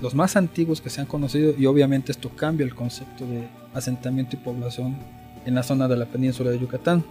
los 0.00 0.14
más 0.14 0.36
antiguos 0.36 0.80
que 0.80 0.90
se 0.90 1.00
han 1.00 1.06
conocido, 1.06 1.54
y 1.56 1.66
obviamente 1.66 2.12
esto 2.12 2.30
cambia 2.34 2.64
el 2.64 2.74
concepto 2.74 3.26
de 3.26 3.48
asentamiento 3.74 4.36
y 4.36 4.38
población 4.38 4.96
en 5.44 5.54
la 5.54 5.62
zona 5.62 5.88
de 5.88 5.96
la 5.96 6.06
península 6.06 6.50
de 6.50 6.58
Yucatán. 6.58 7.04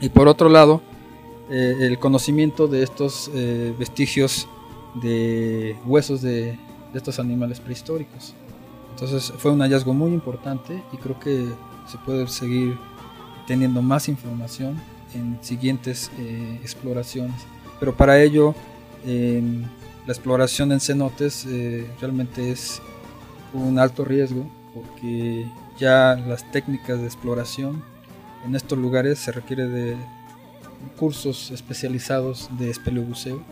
Y 0.00 0.08
por 0.08 0.28
otro 0.28 0.48
lado, 0.48 0.82
eh, 1.50 1.76
el 1.80 1.98
conocimiento 1.98 2.66
de 2.66 2.82
estos 2.82 3.30
eh, 3.34 3.74
vestigios 3.78 4.48
de 5.00 5.76
huesos 5.86 6.20
de, 6.20 6.58
de 6.92 6.98
estos 6.98 7.18
animales 7.18 7.60
prehistóricos. 7.60 8.34
Entonces 8.92 9.32
fue 9.38 9.50
un 9.50 9.60
hallazgo 9.60 9.92
muy 9.92 10.12
importante 10.12 10.82
y 10.92 10.96
creo 10.96 11.18
que 11.18 11.46
se 11.86 11.98
puede 11.98 12.26
seguir 12.28 12.78
teniendo 13.46 13.82
más 13.82 14.08
información 14.08 14.80
en 15.14 15.38
siguientes 15.42 16.10
eh, 16.18 16.58
exploraciones. 16.62 17.42
Pero 17.80 17.96
para 17.96 18.22
ello, 18.22 18.54
la 19.04 20.12
exploración 20.12 20.70
en 20.70 20.80
cenotes 20.80 21.44
eh, 21.46 21.90
realmente 22.00 22.52
es 22.52 22.80
un 23.52 23.78
alto 23.78 24.04
riesgo 24.04 24.48
porque 24.74 25.50
ya 25.78 26.14
las 26.26 26.50
técnicas 26.52 27.00
de 27.00 27.06
exploración 27.06 27.82
en 28.44 28.54
estos 28.54 28.78
lugares 28.78 29.18
se 29.18 29.32
requiere 29.32 29.66
de 29.66 29.96
cursos 30.98 31.50
especializados 31.50 32.48
de 32.58 32.70
espeleobuceo 32.70 33.42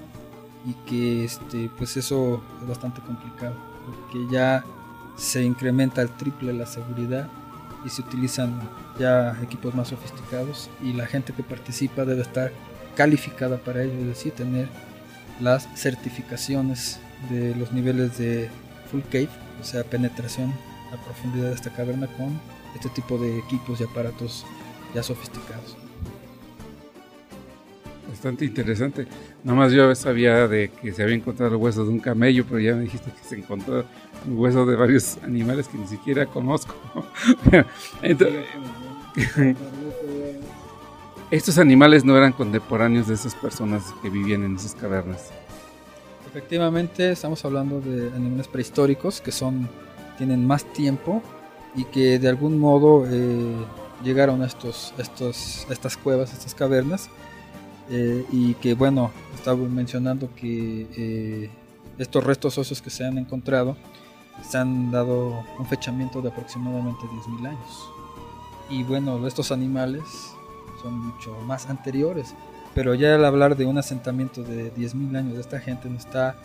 y 0.66 0.74
que 0.88 1.24
este, 1.24 1.70
pues 1.78 1.96
eso 1.96 2.42
es 2.60 2.68
bastante 2.68 3.00
complicado 3.00 3.54
porque 3.86 4.26
ya 4.32 4.64
se 5.16 5.42
incrementa 5.42 6.00
al 6.00 6.16
triple 6.16 6.52
la 6.52 6.66
seguridad 6.66 7.28
y 7.84 7.88
se 7.88 8.02
utilizan 8.02 8.60
ya 8.98 9.36
equipos 9.42 9.74
más 9.74 9.88
sofisticados 9.88 10.70
y 10.82 10.92
la 10.92 11.06
gente 11.06 11.32
que 11.32 11.42
participa 11.42 12.04
debe 12.04 12.22
estar 12.22 12.52
calificada 12.94 13.58
para 13.58 13.82
ello, 13.82 13.98
es 14.00 14.06
decir, 14.06 14.32
tener 14.32 14.68
las 15.40 15.68
certificaciones 15.74 17.00
de 17.30 17.54
los 17.54 17.72
niveles 17.72 18.18
de 18.18 18.50
full 18.90 19.00
cave, 19.10 19.30
o 19.60 19.64
sea, 19.64 19.84
penetración 19.84 20.52
a 20.92 21.02
profundidad 21.04 21.48
de 21.48 21.54
esta 21.54 21.70
caverna 21.70 22.06
con 22.08 22.38
este 22.74 22.88
tipo 22.90 23.18
de 23.18 23.38
equipos 23.38 23.80
y 23.80 23.84
aparatos 23.84 24.44
ya 24.94 25.02
sofisticados 25.02 25.76
bastante 28.10 28.44
interesante. 28.44 29.06
Nomás 29.44 29.72
yo 29.72 29.94
sabía 29.94 30.48
de 30.48 30.70
que 30.70 30.92
se 30.92 31.02
había 31.02 31.14
encontrado 31.14 31.54
el 31.54 31.60
hueso 31.60 31.84
de 31.84 31.90
un 31.90 32.00
camello, 32.00 32.44
pero 32.44 32.60
ya 32.60 32.74
me 32.74 32.82
dijiste 32.82 33.10
que 33.10 33.26
se 33.26 33.36
encontró 33.36 33.84
un 34.26 34.38
hueso 34.38 34.66
de 34.66 34.76
varios 34.76 35.16
animales 35.22 35.68
que 35.68 35.78
ni 35.78 35.86
siquiera 35.86 36.26
conozco. 36.26 36.74
estos 41.30 41.58
animales 41.58 42.04
no 42.04 42.16
eran 42.16 42.32
contemporáneos 42.32 43.06
de 43.08 43.14
esas 43.14 43.34
personas 43.34 43.84
que 44.02 44.10
vivían 44.10 44.44
en 44.44 44.56
esas 44.56 44.74
cavernas. 44.74 45.30
Efectivamente, 46.28 47.12
estamos 47.12 47.44
hablando 47.44 47.80
de 47.80 48.08
animales 48.14 48.48
prehistóricos 48.48 49.20
que 49.20 49.32
son 49.32 49.68
tienen 50.16 50.46
más 50.46 50.64
tiempo 50.72 51.22
y 51.74 51.84
que 51.84 52.18
de 52.18 52.28
algún 52.28 52.58
modo 52.58 53.06
eh, 53.08 53.54
llegaron 54.04 54.42
a 54.42 54.46
estos, 54.46 54.92
estos, 54.98 55.66
estas 55.70 55.96
cuevas, 55.96 56.32
estas 56.32 56.54
cavernas 56.54 57.08
eh, 57.90 58.24
y 58.30 58.54
que 58.54 58.74
bueno, 58.74 59.10
estaba 59.34 59.56
mencionando 59.56 60.32
que 60.34 60.86
eh, 60.96 61.50
estos 61.98 62.22
restos 62.22 62.56
óseos 62.56 62.80
que 62.80 62.90
se 62.90 63.04
han 63.04 63.18
encontrado 63.18 63.76
se 64.48 64.58
han 64.58 64.90
dado 64.90 65.44
un 65.58 65.66
fechamiento 65.66 66.22
de 66.22 66.30
aproximadamente 66.30 67.02
10.000 67.02 67.48
años. 67.48 67.90
Y 68.70 68.84
bueno, 68.84 69.26
estos 69.26 69.50
animales 69.52 70.02
son 70.80 70.98
mucho 70.98 71.36
más 71.46 71.68
anteriores, 71.68 72.34
pero 72.74 72.94
ya 72.94 73.16
al 73.16 73.24
hablar 73.24 73.56
de 73.56 73.66
un 73.66 73.76
asentamiento 73.76 74.42
de 74.42 74.72
10.000 74.74 75.16
años 75.16 75.34
de 75.34 75.40
esta 75.40 75.60
gente 75.60 75.90
no 75.90 75.98
está 75.98 76.36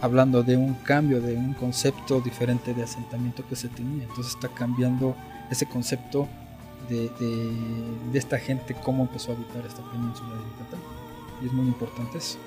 hablando 0.00 0.42
de 0.42 0.56
un 0.56 0.74
cambio, 0.74 1.20
de 1.20 1.34
un 1.36 1.54
concepto 1.54 2.20
diferente 2.20 2.72
de 2.72 2.82
asentamiento 2.82 3.44
que 3.46 3.56
se 3.56 3.68
tenía. 3.68 4.04
Entonces 4.04 4.34
está 4.34 4.48
cambiando 4.48 5.14
ese 5.50 5.66
concepto 5.66 6.28
de, 6.88 7.08
de, 7.18 8.18
esta 8.18 8.38
gente, 8.38 8.74
cómo 8.84 9.04
empezó 9.04 9.32
a 9.32 9.34
habitar 9.34 9.64
esta 9.66 9.82
península 9.90 10.34
de 10.34 10.40
Yucatán. 10.40 10.80
Y 11.42 11.46
es 11.46 11.52
muy 11.52 11.66
importante 11.66 12.18
eso. 12.18 12.38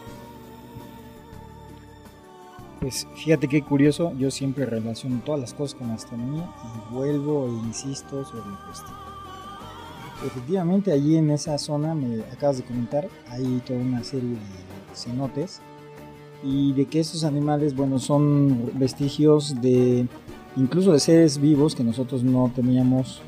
Pues 2.80 3.08
fíjate 3.16 3.48
qué 3.48 3.62
curioso, 3.62 4.12
yo 4.18 4.32
siempre 4.32 4.66
relaciono 4.66 5.22
todas 5.24 5.40
las 5.40 5.54
cosas 5.54 5.78
con 5.78 5.92
astronomía 5.92 6.50
y 6.66 6.94
vuelvo 6.94 7.46
e 7.46 7.68
insisto 7.68 8.26
sobre 8.26 8.50
la 8.50 8.66
cuestión. 8.66 8.96
Efectivamente, 10.26 10.92
allí 10.92 11.16
en 11.16 11.30
esa 11.30 11.58
zona, 11.60 11.94
me 11.94 12.24
acabas 12.34 12.58
de 12.58 12.64
comentar, 12.64 13.08
hay 13.30 13.62
toda 13.66 13.80
una 13.80 14.04
serie 14.04 14.32
de 14.32 14.96
cenotes 14.96 15.62
y 16.44 16.74
de 16.74 16.86
que 16.86 17.00
estos 17.00 17.24
animales, 17.24 17.76
bueno, 17.76 18.00
son 18.00 18.72
vestigios 18.74 19.62
de 19.62 20.08
incluso 20.56 20.92
de 20.92 21.00
seres 21.00 21.38
vivos 21.38 21.76
que 21.76 21.84
nosotros 21.84 22.24
no 22.24 22.52
teníamos 22.54 23.22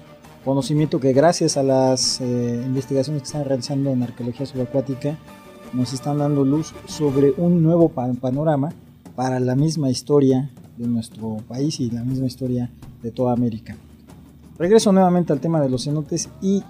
conocimiento 0.44 1.00
que 1.00 1.14
gracias 1.14 1.58
a 1.58 1.64
las 1.64 2.20
eh, 2.22 2.62
investigaciones 2.66 3.22
que 3.22 3.28
están 3.28 3.46
realizando 3.46 3.92
en 3.92 4.04
arqueología 4.04 4.46
subacuática 4.46 5.18
nos 5.74 5.94
están 5.94 6.20
dando 6.20 6.44
luz 6.44 6.74
sobre 6.86 7.32
un 7.38 7.64
nuevo 7.64 7.90
panorama 7.90 8.74
para 9.16 9.40
la 9.40 9.56
misma 9.56 9.90
historia 9.90 10.52
de 10.78 10.88
nuestro 10.88 11.38
país 11.48 11.80
y 11.80 11.90
la 11.90 12.04
misma 12.04 12.28
historia 12.28 12.70
de 13.02 13.12
toda 13.12 13.34
América. 13.34 13.76
Regreso 14.58 14.92
nuevamente 14.92 15.34
al 15.34 15.40
tema 15.40 15.62
de 15.62 15.70
los 15.70 15.86
cenotes 15.86 16.30
y 16.42 16.64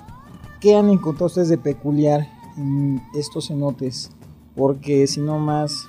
qué 0.61 0.75
han 0.75 0.89
encontrado 0.89 1.25
ustedes 1.25 1.49
de 1.49 1.57
peculiar 1.57 2.27
en 2.57 3.01
estos 3.15 3.47
cenotes, 3.47 4.11
porque 4.55 5.07
si 5.07 5.19
no 5.19 5.39
más 5.39 5.87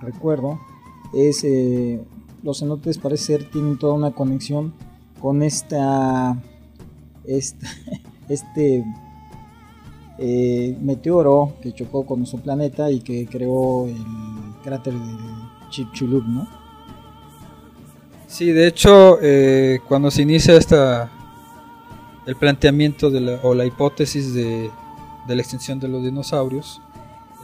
recuerdo, 0.00 0.60
es 1.12 1.42
eh, 1.42 2.00
los 2.42 2.60
cenotes 2.60 2.98
parece 2.98 3.24
ser 3.24 3.50
tienen 3.50 3.78
toda 3.78 3.94
una 3.94 4.12
conexión 4.12 4.74
con 5.20 5.42
esta 5.42 6.36
este, 7.26 7.66
este 8.28 8.84
meteoro 10.18 11.54
que 11.60 11.72
chocó 11.72 12.06
con 12.06 12.20
nuestro 12.20 12.40
planeta 12.40 12.90
y 12.90 13.00
que 13.00 13.26
creó 13.26 13.86
el 13.86 13.96
cráter 14.64 14.94
de 14.94 15.16
Chicxulub, 15.70 16.24
¿no? 16.26 16.48
Sí, 18.26 18.50
de 18.52 18.66
hecho, 18.66 19.18
eh, 19.20 19.80
cuando 19.86 20.10
se 20.10 20.22
inicia 20.22 20.56
esta 20.56 21.12
el 22.26 22.34
planteamiento 22.34 23.10
de 23.10 23.20
la, 23.20 23.40
o 23.42 23.54
la 23.54 23.64
hipótesis 23.64 24.34
de, 24.34 24.70
la 25.28 25.34
extinción 25.34 25.78
de 25.78 25.86
los 25.86 26.02
dinosaurios, 26.02 26.80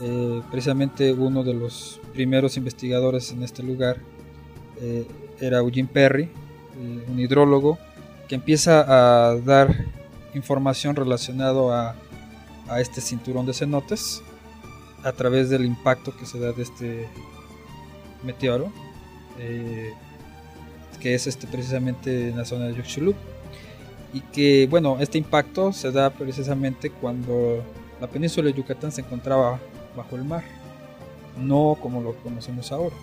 eh, 0.01 0.41
precisamente 0.51 1.13
uno 1.13 1.43
de 1.43 1.53
los 1.53 2.01
primeros 2.11 2.57
investigadores 2.57 3.31
en 3.31 3.43
este 3.43 3.63
lugar 3.63 3.97
era 5.39 5.59
Eugene 5.59 5.87
Perry, 5.87 6.29
un 7.09 7.17
hidrólogo 7.17 7.77
empieza 8.35 8.85
a 8.87 9.35
dar 9.35 9.85
información 10.33 10.95
relacionado 10.95 11.73
a, 11.73 11.95
a 12.67 12.81
este 12.81 13.01
cinturón 13.01 13.45
de 13.45 13.53
cenotes 13.53 14.21
a 15.03 15.11
través 15.11 15.49
del 15.49 15.65
impacto 15.65 16.15
que 16.15 16.25
se 16.25 16.39
da 16.39 16.51
de 16.51 16.63
este 16.63 17.07
meteoro, 18.23 18.71
eh, 19.39 19.91
que 20.99 21.13
es 21.13 21.27
este 21.27 21.45
precisamente 21.47 22.29
en 22.29 22.37
la 22.37 22.45
zona 22.45 22.65
de 22.65 22.75
Chicxulub. 22.75 23.15
Y 24.13 24.21
que, 24.21 24.67
bueno, 24.69 24.97
este 24.99 25.17
impacto 25.17 25.73
se 25.73 25.91
da 25.91 26.11
precisamente 26.11 26.91
cuando 26.91 27.63
la 27.99 28.07
península 28.07 28.47
de 28.47 28.53
Yucatán 28.53 28.91
se 28.91 29.01
encontraba 29.01 29.59
bajo 29.95 30.15
el 30.15 30.23
mar, 30.23 30.43
no 31.37 31.77
como 31.81 32.01
lo 32.01 32.15
conocemos 32.17 32.71
ahora. 32.71 32.95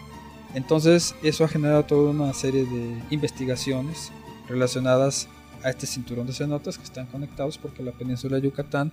Entonces, 0.55 1.15
eso 1.23 1.45
ha 1.45 1.49
generado 1.49 1.85
toda 1.85 2.11
una 2.11 2.33
serie 2.33 2.65
de 2.65 3.03
investigaciones 3.11 4.13
relacionadas 4.51 5.29
a 5.63 5.71
este 5.71 5.87
cinturón 5.87 6.27
de 6.27 6.33
cenotes 6.33 6.77
que 6.77 6.85
están 6.85 7.07
conectados 7.07 7.59
porque 7.59 7.83
la 7.83 7.93
península 7.93 8.37
de 8.37 8.43
Yucatán 8.43 8.93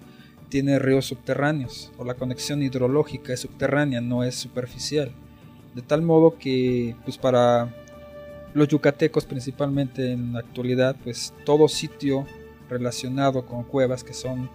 tiene 0.49 0.79
ríos 0.79 1.05
subterráneos 1.05 1.91
o 1.97 2.05
la 2.05 2.13
conexión 2.13 2.61
hidrológica 2.61 3.33
es 3.33 3.41
subterránea, 3.41 3.99
no 3.99 4.23
es 4.23 4.35
superficial. 4.35 5.11
De 5.75 5.81
tal 5.81 6.01
modo 6.01 6.37
que 6.37 6.95
pues 7.03 7.17
para 7.17 7.73
los 8.53 8.67
yucatecos 8.67 9.25
principalmente 9.25 10.11
en 10.13 10.33
la 10.33 10.39
actualidad 10.39 10.95
pues 11.03 11.33
todo 11.45 11.67
sitio 11.67 12.25
relacionado 12.69 13.45
con 13.45 13.63
cuevas 13.63 14.03
que 14.03 14.13
son 14.13 14.49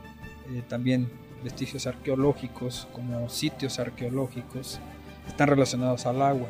eh, 0.53 0.63
también 0.69 1.11
vestigios 1.45 1.87
arqueológicos 1.87 2.89
como 2.93 3.29
sitios 3.29 3.79
arqueológicos 3.79 4.81
están 5.27 5.49
relacionados 5.49 6.07
al 6.07 6.23
agua. 6.23 6.49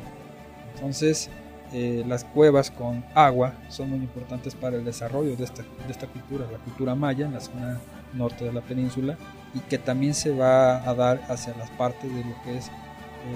Entonces 0.73 1.29
eh, 1.73 2.03
las 2.07 2.23
cuevas 2.23 2.69
con 2.69 3.03
agua 3.15 3.53
son 3.69 3.89
muy 3.89 3.99
importantes 3.99 4.53
para 4.53 4.77
el 4.77 4.85
desarrollo 4.85 5.35
de 5.35 5.43
esta, 5.43 5.63
de 5.63 5.91
esta 5.91 6.07
cultura, 6.07 6.45
la 6.51 6.59
cultura 6.59 6.93
maya 6.93 7.25
en 7.25 7.33
la 7.33 7.39
zona 7.39 7.79
norte 8.13 8.45
de 8.45 8.53
la 8.53 8.61
península 8.61 9.17
y 9.55 9.59
que 9.59 9.77
también 9.77 10.13
se 10.13 10.35
va 10.35 10.87
a 10.87 10.93
dar 10.93 11.21
hacia 11.29 11.55
las 11.57 11.69
partes 11.71 12.13
de 12.13 12.23
lo 12.23 12.35
que 12.43 12.57
es 12.57 12.69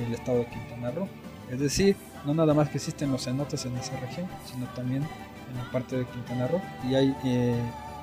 el 0.07 0.13
estado 0.13 0.39
de 0.39 0.45
Quintana 0.45 0.91
Roo. 0.91 1.07
Es 1.49 1.59
decir, 1.59 1.95
no 2.25 2.33
nada 2.33 2.53
más 2.53 2.69
que 2.69 2.77
existen 2.77 3.11
los 3.11 3.23
cenotes 3.23 3.65
en 3.65 3.75
esa 3.77 3.99
región, 3.99 4.27
sino 4.45 4.67
también 4.75 5.03
en 5.03 5.57
la 5.57 5.71
parte 5.71 5.97
de 5.97 6.05
Quintana 6.05 6.47
Roo. 6.47 6.61
Y 6.89 6.95
hay 6.95 7.15
eh, 7.23 7.55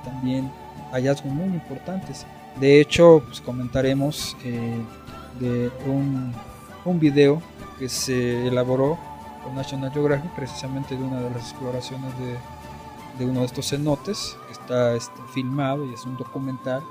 también 0.04 0.50
hallazgos 0.92 1.32
muy 1.32 1.46
importantes. 1.46 2.26
De 2.58 2.80
hecho, 2.80 3.22
pues 3.26 3.40
comentaremos 3.40 4.36
eh, 4.44 4.80
de 5.40 5.70
un, 5.86 6.32
un 6.84 6.98
video 6.98 7.42
que 7.78 7.88
se 7.88 8.46
elaboró 8.46 8.98
con 9.44 9.54
National 9.54 9.92
Geographic 9.92 10.30
precisamente 10.32 10.96
de 10.96 11.04
una 11.04 11.20
de 11.20 11.30
las 11.30 11.50
exploraciones 11.50 12.12
de, 12.18 13.26
uno 13.26 13.40
de 13.40 13.46
estos 13.46 13.68
cenotes 13.68 14.36
que 14.46 14.52
está 14.52 14.94
este, 14.94 15.20
filmado 15.32 15.84
y 15.84 15.94
es 15.94 16.04
un 16.04 16.16
documental 16.16 16.82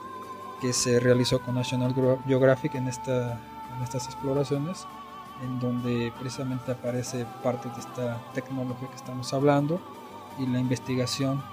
que 0.61 0.71
se 0.71 0.99
realizó 0.99 1.41
con 1.41 1.55
National 1.55 1.93
Geographic 2.25 2.75
en 2.75 2.87
estas 2.87 3.37
exploraciones 4.05 4.87
en 5.41 5.59
donde 5.59 6.13
precisamente 6.19 6.71
aparece 6.71 7.25
parte 7.41 7.69
de 7.69 7.79
esta 7.79 8.21
tecnología 8.33 8.87
que 8.89 8.95
estamos 8.95 9.33
hablando 9.33 9.79
y 10.39 10.45
la 10.45 10.59
investigación 10.59 11.43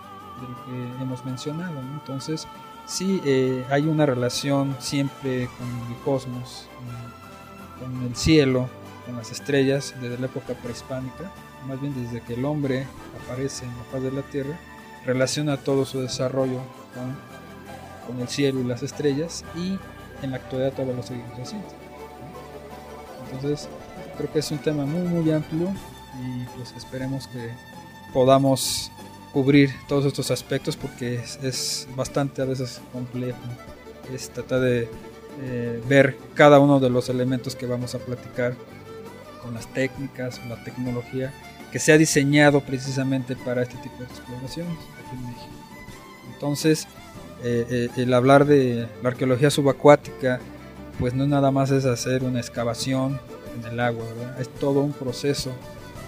de 0.41 0.49
lo 0.49 0.65
que 0.65 1.03
hemos 1.03 1.25
mencionado. 1.25 1.81
Entonces, 1.81 2.47
sí 2.87 3.21
eh, 3.25 3.65
hay 3.71 3.87
una 3.87 4.07
relación 4.07 4.77
siempre 4.79 5.49
con 5.59 5.69
el 5.69 5.97
cosmos, 6.05 6.69
con 7.81 8.03
el 8.03 8.15
cielo, 8.17 8.69
con 9.11 9.19
las 9.19 9.33
estrellas 9.33 9.93
desde 10.01 10.19
la 10.19 10.27
época 10.27 10.55
prehispánica, 10.55 11.33
más 11.67 11.81
bien 11.81 11.93
desde 12.01 12.21
que 12.21 12.35
el 12.35 12.45
hombre 12.45 12.87
aparece 13.25 13.65
en 13.65 13.77
la 13.77 13.85
faz 13.91 14.03
de 14.03 14.13
la 14.13 14.23
Tierra, 14.23 14.57
relaciona 15.05 15.57
todo 15.57 15.85
su 15.85 16.01
desarrollo 16.01 16.61
con, 16.95 17.17
con 18.07 18.23
el 18.23 18.29
cielo 18.29 18.61
y 18.61 18.65
las 18.65 18.85
estrellas 18.85 19.45
y 19.57 19.79
en 20.23 20.31
la 20.31 20.37
actualidad 20.37 20.73
todavía 20.73 20.95
lo 20.95 21.03
seguimos 21.03 21.37
haciendo. 21.41 21.67
Entonces, 23.25 23.69
creo 24.17 24.33
que 24.33 24.39
es 24.39 24.51
un 24.53 24.59
tema 24.59 24.87
muy, 24.87 25.09
muy 25.09 25.33
amplio 25.33 25.73
y 26.23 26.45
pues 26.57 26.73
esperemos 26.77 27.27
que 27.27 27.51
podamos 28.13 28.93
cubrir 29.33 29.71
todos 29.89 30.05
estos 30.05 30.31
aspectos 30.31 30.77
porque 30.77 31.21
es, 31.43 31.89
bastante 31.97 32.43
a 32.43 32.45
veces 32.45 32.81
complejo. 32.93 33.39
Es 34.15 34.31
tratar 34.31 34.61
de 34.61 34.89
eh, 35.43 35.83
ver 35.89 36.17
cada 36.35 36.61
uno 36.61 36.79
de 36.79 36.91
los 36.91 37.09
elementos 37.09 37.57
que 37.57 37.67
vamos 37.67 37.97
a 37.97 37.99
platicar 37.99 38.55
con 39.43 39.55
las 39.55 39.67
técnicas, 39.73 40.41
la 40.49 40.63
tecnología 40.65 41.33
que 41.71 41.79
se 41.79 41.93
ha 41.93 41.99
diseñado 41.99 42.61
precisamente 42.61 43.37
para 43.37 43.63
este 43.63 43.77
tipo 43.79 43.99
de 43.99 44.05
exploraciones. 44.05 44.79
Entonces, 46.33 46.87
eh, 47.43 47.67
eh, 47.71 47.89
el 47.97 48.13
hablar 48.13 48.45
de 48.45 48.89
la 49.03 49.11
arqueología 49.11 49.51
subacuática, 49.51 50.41
pues 50.99 51.15
no 51.15 51.27
nada 51.27 51.51
más 51.51 51.71
es 51.71 51.85
hacer 51.85 52.25
una 52.25 52.41
excavación 52.41 53.21
en 53.57 53.73
el 53.73 53.81
agua, 53.81 54.05
es 54.39 54.49
todo 54.49 54.81
un 54.81 54.93
proceso 54.93 55.53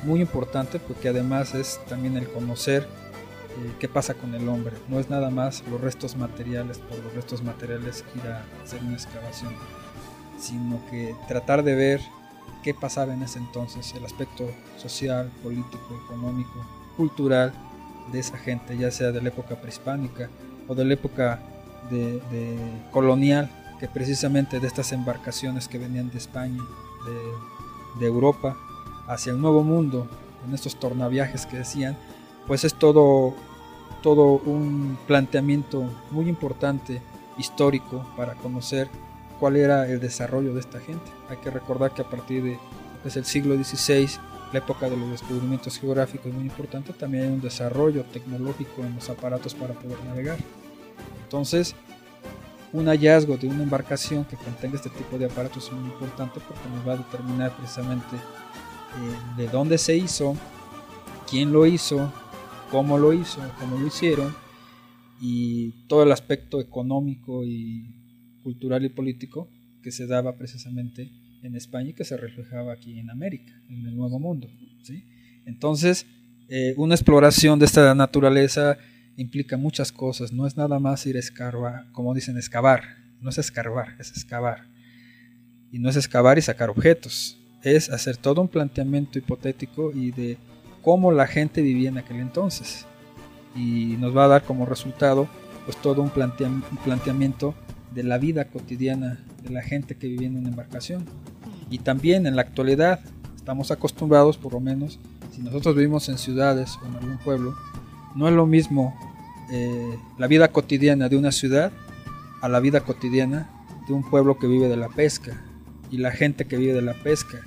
muy 0.05 0.21
importante 0.21 0.79
porque 0.79 1.09
además 1.09 1.55
es 1.55 1.81
también 1.89 2.17
el 2.17 2.29
conocer 2.29 2.83
eh, 2.83 3.73
qué 3.79 3.89
pasa 3.89 4.15
con 4.15 4.35
el 4.35 4.49
hombre. 4.49 4.75
No 4.89 4.99
es 4.99 5.11
nada 5.11 5.31
más 5.31 5.63
los 5.71 5.81
restos 5.81 6.17
materiales 6.17 6.79
por 6.79 6.99
los 6.99 7.15
restos 7.15 7.43
materiales 7.43 8.05
ir 8.17 8.31
a 8.31 8.45
hacer 8.63 8.81
una 8.83 8.95
excavación, 8.95 9.55
sino 10.39 10.83
que 10.91 11.15
tratar 11.29 11.63
de 11.63 11.75
ver 11.75 12.01
qué 12.63 12.75
pasaba 12.75 13.13
en 13.15 13.23
ese 13.23 13.39
entonces, 13.39 13.93
el 13.95 14.05
aspecto 14.05 14.45
social, 14.77 15.31
político, 15.43 16.01
económico, 16.05 16.65
cultural 16.97 17.53
de 18.11 18.19
esa 18.19 18.39
gente, 18.39 18.77
ya 18.77 18.91
sea 18.91 19.11
de 19.13 19.21
la 19.21 19.29
época 19.29 19.61
prehispánica 19.61 20.29
o 20.69 20.75
de 20.75 20.85
la 20.85 20.95
época 20.95 21.41
de, 21.91 22.21
colonial, 22.91 23.51
que 23.81 23.89
precisamente 23.89 24.61
de 24.61 24.67
estas 24.67 24.93
embarcaciones 24.93 25.67
que 25.67 25.79
venían 25.79 26.11
de 26.11 26.19
España, 26.19 26.63
de, 27.05 28.01
de 28.01 28.07
Europa, 28.07 28.57
hacia 29.09 29.33
el 29.33 29.41
Nuevo 29.41 29.63
Mundo, 29.63 30.09
en 30.47 30.55
estos 30.55 30.77
tornaviajes 30.77 31.47
que 31.47 31.59
decían, 31.59 31.97
pues 32.47 32.65
es 32.65 32.75
todo, 32.75 33.35
todo 34.03 34.41
un 34.45 34.99
planteamiento 35.07 35.85
muy 36.11 36.29
importante 36.29 37.03
histórico 37.39 38.05
para 38.17 38.35
conocer 38.35 38.89
cuál 39.43 39.57
era 39.57 39.89
el 39.89 39.99
desarrollo 39.99 40.55
de 40.55 40.61
esta 40.61 40.79
gente. 40.79 41.11
Hay 41.29 41.37
que 41.39 41.51
recordar 41.51 41.93
que 41.93 42.03
a 42.03 42.09
partir 42.09 42.45
de 42.45 42.61
pues, 43.03 43.17
el 43.17 43.25
siglo 43.25 43.57
XVI, 43.57 44.09
la 44.53 44.61
época 44.61 44.89
de 44.89 44.97
los 44.97 45.11
descubrimientos 45.11 45.81
geográficos 45.81 46.33
muy 46.33 46.45
importante, 46.45 46.93
también 46.93 47.25
hay 47.25 47.31
un 47.31 47.41
desarrollo 47.41 48.05
tecnológico 48.05 48.85
en 48.85 48.95
los 48.95 49.11
aparatos 49.11 49.53
para 49.53 49.75
poder 49.75 49.99
navegar. 50.05 50.39
Entonces, 51.25 51.75
un 52.73 52.87
hallazgo 52.87 53.37
de 53.37 53.49
una 53.49 53.65
embarcación 53.65 54.25
que 54.27 54.37
contenga 54.37 54.77
este 54.77 54.91
tipo 54.91 55.19
de 55.19 55.25
aparatos 55.25 55.67
es 55.67 55.73
muy 55.73 55.91
importante 55.91 56.39
porque 56.47 56.69
nos 56.77 56.87
va 56.87 56.93
a 56.93 56.99
determinar 56.99 57.51
precisamente 57.57 58.15
eh, 58.15 59.39
de 59.39 59.49
dónde 59.49 59.77
se 59.77 59.97
hizo, 59.97 60.37
quién 61.29 61.53
lo 61.53 61.67
hizo, 61.67 62.13
cómo 62.71 62.97
lo 62.97 63.13
hizo, 63.13 63.41
cómo 63.59 63.77
lo 63.77 63.89
hicieron 63.89 64.37
y 65.21 65.73
todo 65.89 66.05
el 66.05 66.13
aspecto 66.13 66.61
económico 66.61 67.43
y 67.43 68.02
cultural 68.43 68.85
y 68.85 68.89
político 68.89 69.49
que 69.83 69.91
se 69.91 70.07
daba 70.07 70.37
precisamente 70.37 71.11
en 71.43 71.57
España 71.57 71.91
y 71.91 71.95
que 71.95 72.05
se 72.05 72.17
reflejaba 72.17 72.73
aquí 72.73 72.99
en 72.99 73.11
América, 73.11 73.53
en 73.69 73.87
el 73.87 73.97
Nuevo 73.97 74.19
Mundo. 74.19 74.49
Entonces, 75.45 76.07
eh, 76.49 76.75
una 76.77 76.95
exploración 76.95 77.59
de 77.59 77.67
esta 77.67 77.95
naturaleza 77.95 78.79
implica 79.17 79.57
muchas 79.57 79.93
cosas, 79.93 80.33
no 80.33 80.47
es 80.47 80.57
nada 80.57 80.79
más 80.79 81.05
ir 81.07 81.17
a 81.17 81.21
escarbar, 81.21 81.91
como 81.93 82.15
dicen, 82.15 82.37
excavar, 82.37 82.83
no 83.21 83.31
es 83.31 83.39
escarbar, 83.39 83.97
es 83.99 84.11
excavar. 84.11 84.69
Y 85.71 85.79
no 85.79 85.89
es 85.89 85.97
excavar 85.97 86.39
y 86.39 86.43
sacar 86.43 86.71
objetos, 86.71 87.39
es 87.63 87.91
hacer 87.91 88.17
todo 88.17 88.41
un 88.41 88.49
planteamiento 88.49 89.19
hipotético 89.19 89.93
y 89.93 90.11
de 90.11 90.37
cómo 90.83 91.13
la 91.13 91.27
gente 91.27 91.63
vivía 91.63 91.89
en 91.89 91.99
aquel 91.99 92.19
entonces. 92.19 92.87
Y 93.55 93.97
nos 93.99 94.17
va 94.17 94.25
a 94.25 94.29
dar 94.29 94.45
como 94.45 94.67
resultado 94.67 95.29
pues 95.65 95.77
todo 95.79 96.03
un, 96.03 96.11
planteamiento 96.11 97.55
de 97.95 98.03
la 98.03 98.19
vida 98.19 98.47
cotidiana 98.47 99.19
de 99.43 99.51
la 99.51 99.63
gente 99.63 99.97
que 99.97 100.09
vivía 100.09 100.29
en 100.29 100.37
una 100.37 100.49
embarcación. 100.49 101.05
Y 101.71 101.79
también 101.79 102.27
en 102.27 102.37
la 102.37 102.43
actualidad 102.43 103.01
estamos 103.37 103.71
acostumbrados, 103.71 104.37
por 104.37 104.53
lo 104.53 104.61
menos, 104.61 104.99
si 105.35 105.43
nosotros 105.43 105.75
vivimos 105.75 106.09
en 106.09 106.19
ciudades 106.19 106.79
o 106.83 106.87
en 106.87 106.97
algún 106.97 107.19
pueblo, 107.19 107.55
no 108.15 108.29
es 108.29 108.35
lo 108.35 108.47
mismo 108.47 108.95
eh, 109.51 109.99
la 110.19 110.27
vida 110.27 110.49
cotidiana 110.49 111.09
de 111.09 111.17
una 111.17 111.33
ciudad 111.33 111.73
a 112.41 112.49
la 112.49 112.61
vida 112.61 112.81
cotidiana 112.81 113.49
de 113.87 113.95
un 113.95 114.09
pueblo 114.09 114.39
que 114.39 114.47
vive 114.47 114.69
de 114.69 114.77
la 114.77 114.89
pesca 114.89 115.43
y 115.91 115.99
la 115.99 116.11
gente 116.11 116.47
que 116.47 116.57
vive 116.57 116.73
de 116.73 116.83
la 116.83 116.95
pesca. 116.95 117.39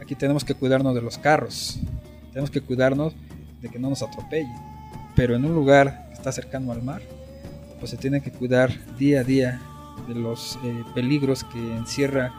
Aquí 0.00 0.14
tenemos 0.14 0.44
que 0.44 0.54
cuidarnos 0.54 0.94
de 0.94 1.02
los 1.02 1.18
carros, 1.18 1.80
tenemos 2.30 2.50
que 2.50 2.60
cuidarnos 2.60 3.14
de 3.60 3.68
que 3.68 3.78
no 3.78 3.88
nos 3.90 4.02
atropellen. 4.02 4.54
Pero 5.16 5.34
en 5.34 5.44
un 5.44 5.54
lugar 5.54 6.08
que 6.08 6.14
está 6.14 6.30
cercano 6.30 6.72
al 6.72 6.82
mar, 6.82 7.02
pues 7.78 7.90
se 7.90 7.96
tiene 7.96 8.20
que 8.20 8.30
cuidar 8.30 8.72
día 8.96 9.20
a 9.20 9.24
día 9.24 9.60
de 10.06 10.14
los 10.14 10.58
eh, 10.62 10.84
peligros 10.94 11.44
que 11.44 11.76
encierra 11.76 12.32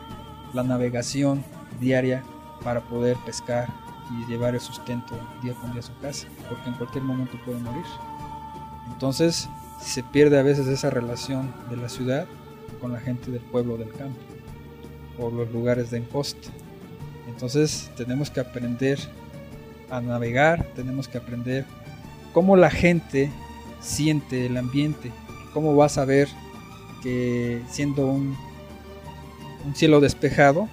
la 0.54 0.64
navegación 0.64 1.44
diaria 1.80 2.24
para 2.64 2.82
poder 2.82 3.18
pescar 3.26 3.68
y 4.12 4.26
llevar 4.30 4.56
el 4.56 4.62
sustento 4.62 5.16
día 5.44 5.54
con 5.54 5.72
día 5.72 5.82
a 5.82 5.84
su 5.84 5.98
casa, 6.00 6.28
porque 6.48 6.70
en 6.70 6.76
cualquier 6.76 7.04
momento 7.04 7.38
puede 7.46 7.60
morir. 7.60 7.86
Entonces 8.92 9.50
se 9.80 10.04
pierde 10.04 10.40
a 10.40 10.44
veces 10.44 10.68
esa 10.68 10.90
relación 10.90 11.54
de 11.70 11.78
la 11.78 11.90
ciudad 11.90 12.28
con 12.82 12.92
la 12.92 13.00
gente 13.00 13.32
del 13.32 13.42
pueblo 13.42 13.78
del 13.78 13.92
campo 13.92 14.20
o 15.18 15.30
los 15.30 15.52
lugares 15.52 15.92
de 15.92 15.98
encoste. 15.98 16.50
Entonces 17.28 17.92
tenemos 17.96 18.30
que 18.32 18.40
aprender 18.40 19.00
a 19.90 20.02
navegar, 20.02 20.66
tenemos 20.76 21.08
que 21.08 21.18
aprender 21.18 21.66
cómo 22.34 22.56
la 22.56 22.70
gente 22.70 23.32
siente 23.82 24.46
el 24.46 24.58
ambiente, 24.58 25.12
cómo 25.54 25.76
vas 25.76 25.98
a 25.98 26.06
ver 26.06 26.28
que 27.02 27.62
siendo 27.70 28.08
un, 28.08 28.36
un 29.66 29.76
cielo 29.76 30.00
despejado, 30.00 30.68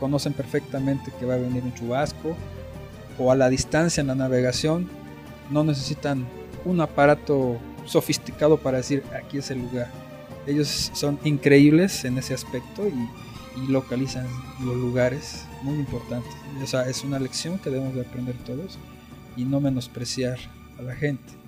conocen 0.00 0.32
perfectamente 0.32 1.12
que 1.18 1.26
va 1.26 1.34
a 1.34 1.38
venir 1.38 1.62
un 1.62 1.74
chubasco 1.74 2.36
o 3.18 3.30
a 3.30 3.34
la 3.34 3.48
distancia 3.48 4.00
en 4.00 4.08
la 4.08 4.14
navegación, 4.14 4.88
no 5.50 5.64
necesitan 5.64 6.26
un 6.64 6.80
aparato 6.80 7.58
sofisticado 7.84 8.58
para 8.58 8.78
decir 8.78 9.02
aquí 9.16 9.38
es 9.38 9.50
el 9.50 9.60
lugar. 9.60 9.90
Ellos 10.46 10.90
son 10.94 11.18
increíbles 11.24 12.04
en 12.04 12.18
ese 12.18 12.34
aspecto 12.34 12.86
y, 12.86 13.62
y 13.62 13.66
localizan 13.68 14.26
los 14.64 14.76
lugares 14.76 15.44
muy 15.62 15.76
importantes. 15.76 16.32
O 16.62 16.66
sea, 16.66 16.88
es 16.88 17.04
una 17.04 17.18
lección 17.18 17.58
que 17.58 17.70
debemos 17.70 17.94
de 17.94 18.02
aprender 18.02 18.34
todos 18.44 18.78
y 19.36 19.44
no 19.44 19.60
menospreciar 19.60 20.38
a 20.78 20.82
la 20.82 20.94
gente. 20.94 21.43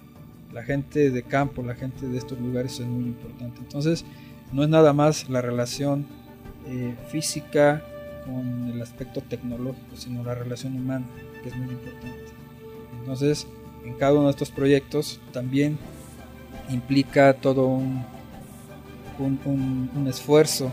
La 0.57 0.65
gente 0.65 1.11
de 1.11 1.23
campo, 1.23 1.63
la 1.63 1.75
gente 1.75 2.09
de 2.09 2.19
estos 2.19 2.41
lugares 2.41 2.81
es 2.81 2.87
muy 2.87 3.05
importante. 3.05 3.61
Entonces, 3.61 4.05
no 4.53 4.63
es 4.63 4.69
nada 4.69 4.93
más 4.93 5.29
la 5.29 5.43
relación 5.43 6.07
eh, 6.67 6.95
física 7.09 7.85
con 8.25 8.71
el 8.73 8.81
aspecto 8.81 9.21
tecnológico, 9.21 9.97
sino 9.97 10.25
la 10.25 10.35
relación 10.35 10.77
humana, 10.77 11.07
que 11.43 11.51
es 11.51 11.57
muy 11.57 11.69
importante. 11.69 12.33
Entonces, 12.99 13.47
en 13.85 13.95
cada 13.95 14.15
uno 14.15 14.25
de 14.25 14.31
estos 14.31 14.51
proyectos 14.51 15.21
también 15.33 15.79
implica 16.71 17.35
todo 17.35 17.67
un 17.67 18.05
un, 19.19 20.07
esfuerzo 20.09 20.73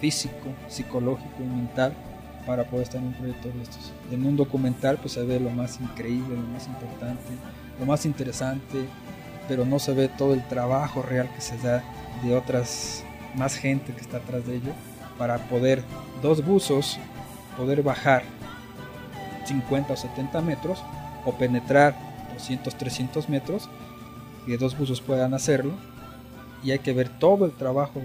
físico, 0.00 0.48
psicológico 0.68 1.34
y 1.40 1.46
mental 1.46 1.92
para 2.46 2.64
poder 2.64 2.84
estar 2.84 3.00
en 3.00 3.08
un 3.08 3.14
proyecto 3.14 3.48
de 3.48 3.62
estos. 3.62 3.92
En 4.10 4.26
un 4.26 4.36
documental 4.36 4.98
pues 4.98 5.14
se 5.14 5.24
ve 5.24 5.40
lo 5.40 5.50
más 5.50 5.80
increíble, 5.80 6.36
lo 6.36 6.48
más 6.48 6.66
importante, 6.66 7.32
lo 7.78 7.86
más 7.86 8.04
interesante, 8.04 8.86
pero 9.48 9.64
no 9.64 9.78
se 9.78 9.92
ve 9.92 10.08
todo 10.08 10.34
el 10.34 10.46
trabajo 10.46 11.02
real 11.02 11.28
que 11.34 11.40
se 11.40 11.56
da 11.58 11.82
de 12.22 12.34
otras, 12.34 13.04
más 13.34 13.56
gente 13.56 13.92
que 13.92 14.00
está 14.00 14.18
atrás 14.18 14.46
de 14.46 14.56
ello, 14.56 14.72
para 15.18 15.38
poder 15.48 15.82
dos 16.22 16.44
buzos, 16.44 16.98
poder 17.56 17.82
bajar 17.82 18.22
50 19.46 19.92
o 19.92 19.96
70 19.96 20.40
metros 20.42 20.82
o 21.24 21.32
penetrar 21.36 21.94
200, 22.34 22.74
300 22.74 23.28
metros, 23.28 23.68
que 24.46 24.56
dos 24.58 24.76
buzos 24.76 25.00
puedan 25.00 25.34
hacerlo, 25.34 25.74
y 26.62 26.70
hay 26.70 26.78
que 26.78 26.92
ver 26.92 27.08
todo 27.08 27.46
el 27.46 27.52
trabajo 27.52 28.02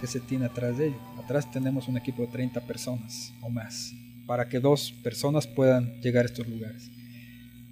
que 0.00 0.06
se 0.06 0.20
tiene 0.20 0.46
atrás 0.46 0.78
de 0.78 0.88
ello. 0.88 0.98
Atrás 1.22 1.50
tenemos 1.50 1.88
un 1.88 1.96
equipo 1.96 2.22
de 2.22 2.28
30 2.28 2.60
personas 2.62 3.32
o 3.40 3.48
más, 3.48 3.92
para 4.26 4.48
que 4.48 4.60
dos 4.60 4.92
personas 5.02 5.46
puedan 5.46 6.00
llegar 6.00 6.24
a 6.24 6.28
estos 6.28 6.46
lugares. 6.46 6.90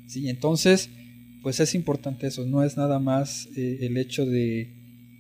Sí, 0.07 0.29
entonces, 0.29 0.91
pues 1.43 1.61
es 1.61 1.75
importante 1.75 2.27
eso, 2.27 2.47
no 2.47 2.63
es 2.63 2.77
nada 2.77 2.99
más 2.99 3.49
eh, 3.57 3.79
el 3.83 3.97
hecho 3.97 4.27
de, 4.27 4.77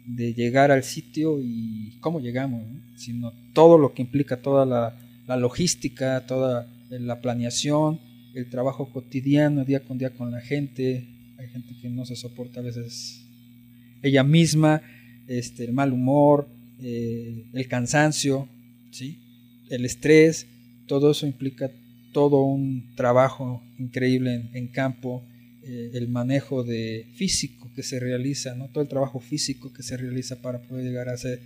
llegar 0.06 0.72
al 0.72 0.82
sitio 0.82 1.38
y 1.40 1.96
cómo 2.00 2.20
llegamos, 2.20 2.64
sino 2.96 3.32
todo 3.52 3.78
lo 3.78 3.94
que 3.94 4.02
implica 4.02 4.42
toda 4.42 4.66
la, 4.66 5.36
logística, 5.36 6.26
toda 6.26 6.66
la 6.88 7.20
planeación, 7.20 8.00
el 8.34 8.50
trabajo 8.50 8.92
cotidiano, 8.92 9.64
día 9.64 9.84
con 9.84 9.98
día 9.98 10.10
con 10.10 10.32
la 10.32 10.40
gente. 10.40 11.06
Hay 11.38 11.48
gente 11.48 11.76
que 11.80 11.88
no 11.88 12.04
se 12.04 12.16
soporta 12.16 12.58
a 12.58 12.64
veces 12.64 13.24
ella 14.02 14.24
misma, 14.24 14.82
este, 15.28 15.64
el 15.64 15.72
mal 15.72 15.92
humor, 15.92 16.48
eh, 16.80 17.44
el 17.52 17.68
cansancio, 17.68 18.48
¿sí? 18.90 19.18
el 19.68 19.84
estrés, 19.84 20.46
todo 20.86 21.12
eso 21.12 21.26
implica 21.26 21.70
todo 22.12 22.42
un 22.42 22.94
trabajo 22.96 23.62
increíble 23.78 24.50
en, 24.52 24.68
campo, 24.68 25.24
eh, 25.70 25.92
el 25.94 26.08
manejo 26.08 26.64
de 26.64 27.06
físico 27.14 27.70
que 27.76 27.84
se 27.84 28.00
realiza, 28.00 28.56
¿no? 28.56 28.70
todo 28.70 28.82
el 28.82 28.88
trabajo 28.88 29.20
físico 29.20 29.72
que 29.72 29.84
se 29.84 29.96
realiza 29.96 30.42
para 30.42 30.60
poder 30.62 30.84
llegar 30.84 31.08
a 31.08 31.12
hacer 31.12 31.40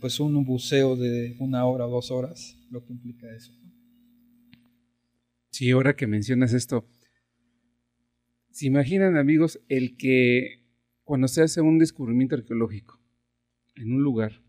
pues 0.00 0.18
un 0.18 0.42
buceo 0.46 0.96
de 0.96 1.36
una 1.40 1.66
hora 1.66 1.84
dos 1.84 2.10
horas, 2.10 2.56
lo 2.70 2.82
que 2.86 2.94
implica 2.94 3.26
eso. 3.36 3.52
Sí, 5.50 5.70
ahora 5.72 5.94
que 5.94 6.06
mencionas 6.06 6.54
esto, 6.54 6.88
¿se 8.50 8.64
imaginan 8.64 9.18
amigos 9.18 9.60
el 9.68 9.98
que 9.98 10.64
cuando 11.04 11.28
se 11.28 11.42
hace 11.42 11.60
un 11.60 11.78
descubrimiento 11.78 12.36
arqueológico 12.36 12.98
en 13.76 13.92
un 13.92 14.02
lugar, 14.02 14.42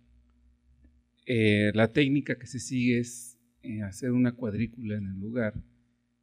eh, 1.26 1.74
la 1.74 1.92
técnica 1.92 2.40
que 2.40 2.48
se 2.48 2.62
sigue 2.62 3.00
es 3.00 3.38
eh, 3.62 3.82
hacer 3.82 4.14
una 4.14 4.32
cuadrícula 4.32 4.96
en 4.96 5.08
el 5.08 5.20
lugar 5.20 5.54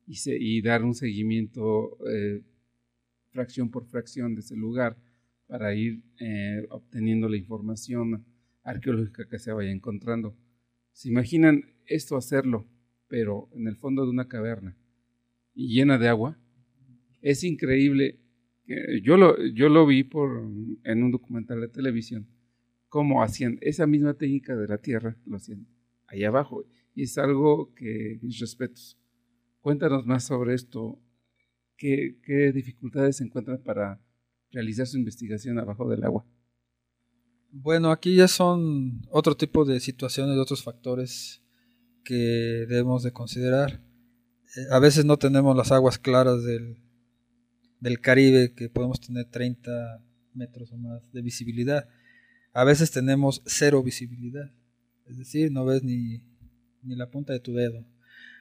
y, 0.07 0.63
dar 0.63 0.85
un 0.85 0.95
seguimiento 0.95 1.99
fracción 3.31 3.71
por 3.71 3.87
fracción 3.87 4.35
de 4.35 4.41
ese 4.41 4.57
lugar 4.57 4.97
para 5.47 5.75
ir 5.75 6.03
obteniendo 6.71 7.29
la 7.29 7.37
información 7.37 8.25
arqueológica 8.63 9.29
que 9.29 9.39
se 9.39 9.53
vaya 9.53 9.71
encontrando. 9.71 10.37
¿Se 10.93 11.09
imaginan 11.09 11.63
esto 11.87 12.17
hacerlo 12.17 12.69
pero 13.09 13.49
en 13.53 13.67
el 13.67 13.77
fondo 13.77 14.05
de 14.05 14.11
una 14.11 14.29
caverna 14.29 14.77
y 15.55 15.75
llena 15.75 15.99
de 15.99 16.09
agua. 16.09 16.39
Es 17.21 17.43
increíble. 17.43 18.21
Yo 19.03 19.17
lo, 19.17 19.45
yo 19.47 19.71
lo 19.71 19.87
vi 19.87 20.05
por, 20.05 20.47
en 20.85 21.03
un 21.03 21.11
documental 21.11 21.61
de 21.63 21.69
televisión, 21.69 22.29
cómo 22.89 23.23
hacían 23.23 23.59
esa 23.63 23.87
misma 23.87 24.15
técnica 24.15 24.55
de 24.55 24.69
la 24.69 24.79
Tierra, 24.79 25.17
lo 25.25 25.37
hacían 25.37 25.67
ahí 26.07 26.23
abajo. 26.23 26.65
Y 26.95 27.05
es 27.05 27.17
algo 27.17 27.75
que, 27.75 28.19
mis 28.23 28.39
respetos. 28.39 28.99
Cuéntanos 29.61 30.05
más 30.05 30.25
sobre 30.25 30.55
esto. 30.55 31.01
¿Qué, 31.79 32.53
dificultades 32.53 33.19
se 33.19 33.25
encuentran 33.25 33.63
para 33.63 34.03
realizar 34.51 34.85
su 34.85 34.99
investigación 34.99 35.61
abajo 35.61 35.89
del 35.89 36.03
agua? 36.03 36.27
Bueno, 37.53 37.93
aquí 37.93 38.17
ya 38.17 38.27
son 38.27 39.01
otro 39.11 39.37
tipo 39.37 39.65
de 39.65 39.79
situaciones, 39.79 40.37
otros 40.39 40.65
factores 40.65 41.41
que 42.05 42.67
debemos 42.69 43.05
de 43.05 43.13
considerar. 43.13 43.81
Eh, 44.57 44.67
a 44.73 44.81
veces 44.81 45.05
no 45.05 45.19
tenemos 45.19 45.57
las 45.57 45.71
aguas 45.71 45.99
claras 45.99 46.43
del, 46.43 46.81
Caribe, 48.01 48.55
que 48.55 48.69
podemos 48.69 49.01
tener 49.01 49.27
30 49.27 49.71
metros 50.35 50.73
o 50.73 50.77
más 50.77 51.01
de 51.13 51.23
visibilidad. 51.23 51.89
A 52.53 52.65
veces 52.65 52.91
tenemos 52.91 53.41
cero 53.47 53.85
visibilidad, 53.85 54.53
es 55.07 55.17
decir, 55.17 55.53
no 55.53 55.65
ves 55.65 55.85
ni, 55.85 56.25
ni 56.83 56.97
la 56.97 57.09
punta 57.09 57.33
de 57.33 57.41
tu 57.41 57.55
dedo. 57.55 57.87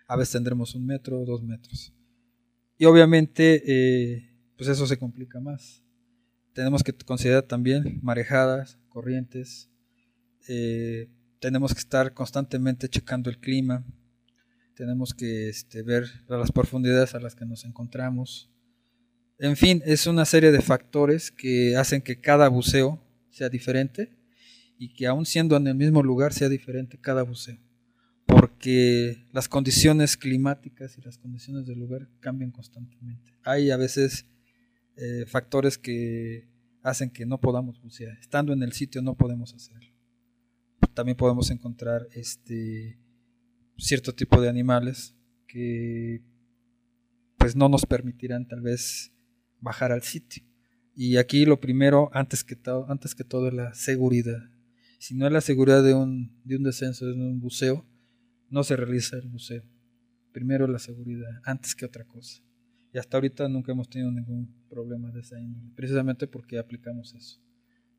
A 0.07 0.15
veces 0.15 0.33
tendremos 0.33 0.73
un 0.73 0.87
metro 0.87 1.21
o 1.21 1.25
dos 1.25 1.43
metros. 1.43 1.93
Y 2.77 2.85
obviamente, 2.85 3.63
eh, 3.65 4.29
pues 4.55 4.69
eso 4.69 4.85
se 4.85 4.97
complica 4.97 5.39
más. 5.39 5.83
Tenemos 6.53 6.83
que 6.83 6.93
considerar 6.93 7.43
también 7.43 7.99
marejadas, 8.01 8.79
corrientes, 8.89 9.69
eh, 10.47 11.09
tenemos 11.39 11.73
que 11.73 11.79
estar 11.79 12.13
constantemente 12.13 12.89
checando 12.89 13.29
el 13.29 13.39
clima, 13.39 13.85
tenemos 14.75 15.13
que 15.13 15.49
este, 15.49 15.81
ver 15.83 16.05
las 16.27 16.51
profundidades 16.51 17.15
a 17.15 17.19
las 17.19 17.35
que 17.35 17.45
nos 17.45 17.65
encontramos. 17.65 18.49
En 19.39 19.55
fin, 19.55 19.81
es 19.85 20.07
una 20.07 20.25
serie 20.25 20.51
de 20.51 20.61
factores 20.61 21.31
que 21.31 21.75
hacen 21.75 22.01
que 22.01 22.19
cada 22.19 22.47
buceo 22.47 23.03
sea 23.29 23.49
diferente 23.49 24.15
y 24.79 24.93
que 24.93 25.07
aún 25.07 25.25
siendo 25.25 25.57
en 25.57 25.67
el 25.67 25.75
mismo 25.75 26.01
lugar 26.01 26.33
sea 26.33 26.49
diferente 26.49 26.99
cada 26.99 27.23
buceo, 27.23 27.59
porque 28.27 29.25
las 29.31 29.49
condiciones 29.49 30.15
climáticas 30.17 30.97
y 30.97 31.01
las 31.01 31.17
condiciones 31.17 31.65
del 31.65 31.79
lugar 31.79 32.07
cambian 32.19 32.51
constantemente. 32.51 33.31
Hay 33.43 33.71
a 33.71 33.77
veces 33.77 34.25
eh, 34.95 35.25
factores 35.25 35.77
que 35.77 36.47
hacen 36.83 37.09
que 37.09 37.25
no 37.25 37.39
podamos 37.39 37.81
bucear. 37.81 38.17
Estando 38.19 38.53
en 38.53 38.61
el 38.61 38.73
sitio 38.73 39.01
no 39.01 39.15
podemos 39.15 39.53
hacerlo 39.53 39.97
también 40.97 41.15
podemos 41.15 41.51
encontrar 41.51 42.07
este 42.11 42.97
cierto 43.77 44.15
tipo 44.15 44.41
de 44.41 44.49
animales 44.49 45.15
que 45.47 46.23
pues 47.37 47.55
no 47.55 47.69
nos 47.69 47.85
permitirán 47.85 48.47
tal 48.47 48.61
vez 48.61 49.13
bajar 49.61 49.91
al 49.91 50.01
sitio. 50.01 50.43
Y 50.95 51.17
aquí 51.17 51.45
lo 51.45 51.59
primero, 51.59 52.09
antes 52.13 52.43
que 52.43 52.55
todo, 52.55 52.89
antes 52.89 53.13
que 53.13 53.23
todo, 53.23 53.49
es 53.49 53.53
la 53.53 53.75
seguridad. 53.75 54.49
Si 54.97 55.13
no 55.13 55.27
es 55.27 55.31
la 55.31 55.41
seguridad 55.41 55.83
de 55.83 55.93
un, 55.93 56.41
de 56.43 56.55
un 56.55 56.63
descenso, 56.63 57.05
de 57.05 57.13
un 57.13 57.39
buceo, 57.39 57.85
no 58.49 58.63
se 58.63 58.75
realiza 58.75 59.17
el 59.17 59.27
buceo. 59.27 59.63
Primero 60.31 60.67
la 60.67 60.79
seguridad, 60.79 61.41
antes 61.43 61.75
que 61.75 61.85
otra 61.85 62.05
cosa. 62.05 62.41
Y 62.93 62.97
hasta 62.97 63.17
ahorita 63.17 63.47
nunca 63.49 63.71
hemos 63.71 63.89
tenido 63.89 64.11
ningún 64.11 64.53
problema 64.69 65.11
de 65.11 65.21
esa 65.21 65.39
índole, 65.39 65.71
precisamente 65.75 66.27
porque 66.27 66.57
aplicamos 66.57 67.13
eso 67.13 67.41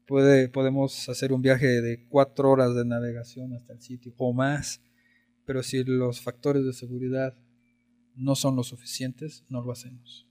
podemos 0.08 1.08
hacer 1.10 1.32
un 1.32 1.42
viaje 1.42 1.82
de 1.82 2.06
cuatro 2.08 2.50
horas 2.50 2.74
de 2.74 2.84
navegación 2.84 3.52
hasta 3.52 3.74
el 3.74 3.82
sitio 3.82 4.14
o 4.16 4.32
más, 4.32 4.80
pero 5.44 5.62
si 5.62 5.84
los 5.84 6.22
factores 6.22 6.64
de 6.64 6.72
seguridad 6.72 7.36
no 8.14 8.34
son 8.34 8.56
lo 8.56 8.62
suficientes, 8.62 9.44
no 9.50 9.62
lo 9.62 9.70
hacemos. 9.70 10.26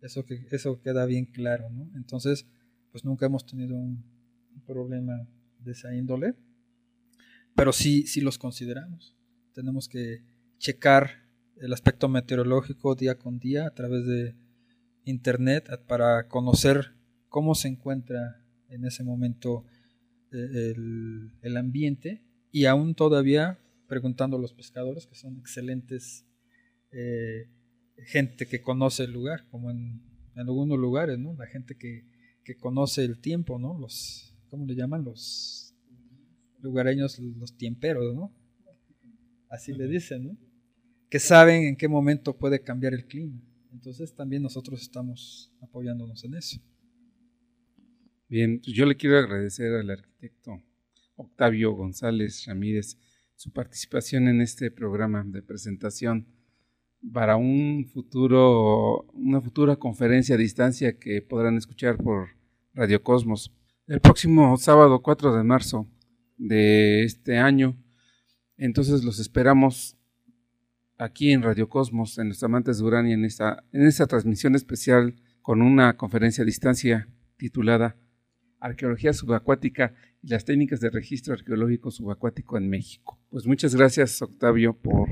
Eso, 0.00 0.24
eso 0.52 0.80
queda 0.80 1.04
bien 1.06 1.26
claro, 1.26 1.68
¿no? 1.70 1.90
Entonces, 1.96 2.46
pues 2.92 3.04
nunca 3.04 3.26
hemos 3.26 3.44
tenido 3.44 3.76
un, 3.76 4.08
problema 4.66 5.26
de 5.58 5.72
esa 5.72 5.92
índole, 5.96 6.34
pero 7.56 7.72
sí, 7.72 8.06
sí 8.06 8.20
los 8.20 8.38
consideramos. 8.38 9.16
Tenemos 9.54 9.88
que 9.88 10.22
checar 10.58 11.28
el 11.56 11.72
aspecto 11.72 12.08
meteorológico 12.08 12.94
día 12.94 13.16
con 13.16 13.38
día 13.38 13.66
a 13.66 13.74
través 13.74 14.06
de 14.06 14.34
internet 15.04 15.68
para 15.86 16.28
conocer 16.28 16.94
cómo 17.28 17.54
se 17.54 17.68
encuentra 17.68 18.44
en 18.68 18.84
ese 18.84 19.04
momento 19.04 19.64
eh, 20.32 20.74
el, 21.42 21.56
ambiente 21.56 22.22
y 22.52 22.66
aún 22.66 22.94
todavía 22.94 23.58
preguntando 23.88 24.36
a 24.36 24.40
los 24.40 24.52
pescadores, 24.52 25.06
que 25.06 25.16
son 25.16 25.38
excelentes 25.38 26.24
eh, 26.92 27.48
gente 28.06 28.46
que 28.46 28.62
conoce 28.62 29.04
el 29.04 29.12
lugar, 29.12 29.46
como 29.50 29.70
en, 29.70 30.02
algunos 30.36 30.78
lugares, 30.78 31.18
¿no? 31.18 31.34
La 31.34 31.46
gente 31.46 31.76
que, 31.76 32.06
que, 32.44 32.56
conoce 32.56 33.04
el 33.04 33.20
tiempo, 33.20 33.58
¿no? 33.58 33.78
Los, 33.78 34.34
¿cómo 34.48 34.64
le 34.64 34.74
llaman? 34.74 35.04
Los 35.04 35.74
lugareños, 36.60 37.18
los 37.18 37.56
tiemperos, 37.58 38.14
¿no? 38.14 38.32
Así 39.50 39.72
le 39.72 39.88
dicen, 39.88 40.24
¿no? 40.24 40.38
Que 41.10 41.18
saben 41.18 41.64
en 41.64 41.76
qué 41.76 41.88
momento 41.88 42.38
puede 42.38 42.62
cambiar 42.62 42.94
el 42.94 43.06
clima. 43.06 43.42
Entonces 43.72 44.14
también 44.14 44.42
nosotros 44.42 44.80
estamos 44.80 45.52
apoyándonos 45.60 46.24
en 46.24 46.34
eso. 46.34 46.60
Bien, 48.28 48.60
pues 48.64 48.74
yo 48.74 48.86
le 48.86 48.96
quiero 48.96 49.18
agradecer 49.18 49.74
al 49.74 49.90
arquitecto 49.90 50.62
Octavio 51.16 51.72
González 51.72 52.44
Ramírez 52.46 52.96
su 53.34 53.52
participación 53.52 54.28
en 54.28 54.40
este 54.40 54.70
programa 54.70 55.24
de 55.26 55.42
presentación 55.42 56.26
para 57.12 57.36
un 57.36 57.86
futuro, 57.92 59.06
una 59.14 59.40
futura 59.40 59.76
conferencia 59.76 60.34
a 60.36 60.38
distancia 60.38 60.98
que 60.98 61.22
podrán 61.22 61.56
escuchar 61.56 61.96
por 61.96 62.28
Radio 62.74 63.02
Cosmos. 63.02 63.52
El 63.86 64.00
próximo 64.00 64.56
sábado 64.58 65.02
4 65.02 65.36
de 65.36 65.42
marzo 65.42 65.88
de 66.36 67.02
este 67.02 67.38
año. 67.38 67.76
Entonces 68.60 69.04
los 69.04 69.18
esperamos 69.20 69.96
aquí 70.98 71.32
en 71.32 71.42
Radio 71.42 71.70
Cosmos, 71.70 72.18
en 72.18 72.28
los 72.28 72.42
amantes 72.42 72.76
de 72.76 72.84
Urania, 72.84 73.14
en 73.14 73.24
esta, 73.24 73.64
en 73.72 73.86
esta 73.86 74.06
transmisión 74.06 74.54
especial 74.54 75.14
con 75.40 75.62
una 75.62 75.96
conferencia 75.96 76.42
a 76.42 76.44
distancia 76.44 77.08
titulada 77.38 77.96
Arqueología 78.58 79.14
subacuática 79.14 79.94
y 80.22 80.28
las 80.28 80.44
técnicas 80.44 80.80
de 80.80 80.90
registro 80.90 81.32
arqueológico 81.32 81.90
subacuático 81.90 82.58
en 82.58 82.68
México. 82.68 83.18
Pues 83.30 83.46
muchas 83.46 83.74
gracias, 83.74 84.20
Octavio, 84.20 84.74
por 84.74 85.08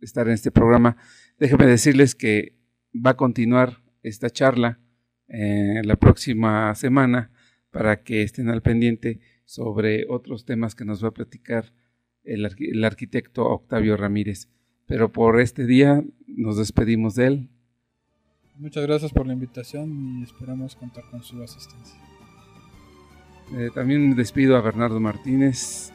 estar 0.00 0.28
en 0.28 0.34
este 0.34 0.52
programa. 0.52 0.96
Déjenme 1.36 1.66
decirles 1.66 2.14
que 2.14 2.56
va 2.94 3.10
a 3.10 3.16
continuar 3.16 3.82
esta 4.04 4.30
charla 4.30 4.78
eh, 5.26 5.82
la 5.82 5.96
próxima 5.96 6.72
semana 6.76 7.32
para 7.72 8.04
que 8.04 8.22
estén 8.22 8.50
al 8.50 8.62
pendiente 8.62 9.18
sobre 9.46 10.06
otros 10.08 10.44
temas 10.44 10.76
que 10.76 10.84
nos 10.84 11.02
va 11.02 11.08
a 11.08 11.14
platicar 11.14 11.72
el, 12.24 12.48
el 12.58 12.84
arquitecto 12.84 13.44
Octavio 13.46 13.96
Ramírez. 13.96 14.48
Pero 14.86 15.12
por 15.12 15.40
este 15.40 15.66
día 15.66 16.04
nos 16.26 16.58
despedimos 16.58 17.14
de 17.14 17.26
él. 17.26 17.48
Muchas 18.56 18.84
gracias 18.86 19.12
por 19.12 19.26
la 19.26 19.32
invitación 19.32 20.20
y 20.20 20.22
esperamos 20.22 20.76
contar 20.76 21.04
con 21.10 21.22
su 21.22 21.42
asistencia. 21.42 21.98
Eh, 23.56 23.70
también 23.74 24.14
despido 24.14 24.56
a 24.56 24.60
Bernardo 24.60 25.00
Martínez, 25.00 25.92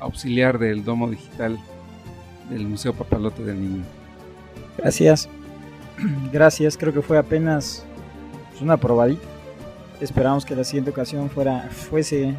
auxiliar 0.00 0.58
del 0.58 0.84
Domo 0.84 1.10
Digital 1.10 1.58
del 2.50 2.66
Museo 2.66 2.94
Papalote 2.94 3.44
del 3.44 3.60
Niño. 3.60 3.84
Gracias. 4.78 5.28
Gracias, 6.32 6.76
creo 6.76 6.92
que 6.92 7.02
fue 7.02 7.18
apenas 7.18 7.84
pues, 8.50 8.62
una 8.62 8.76
probadita. 8.76 9.22
Esperamos 10.00 10.44
que 10.44 10.54
la 10.54 10.64
siguiente 10.64 10.90
ocasión 10.90 11.28
fuera, 11.28 11.68
fuese 11.70 12.34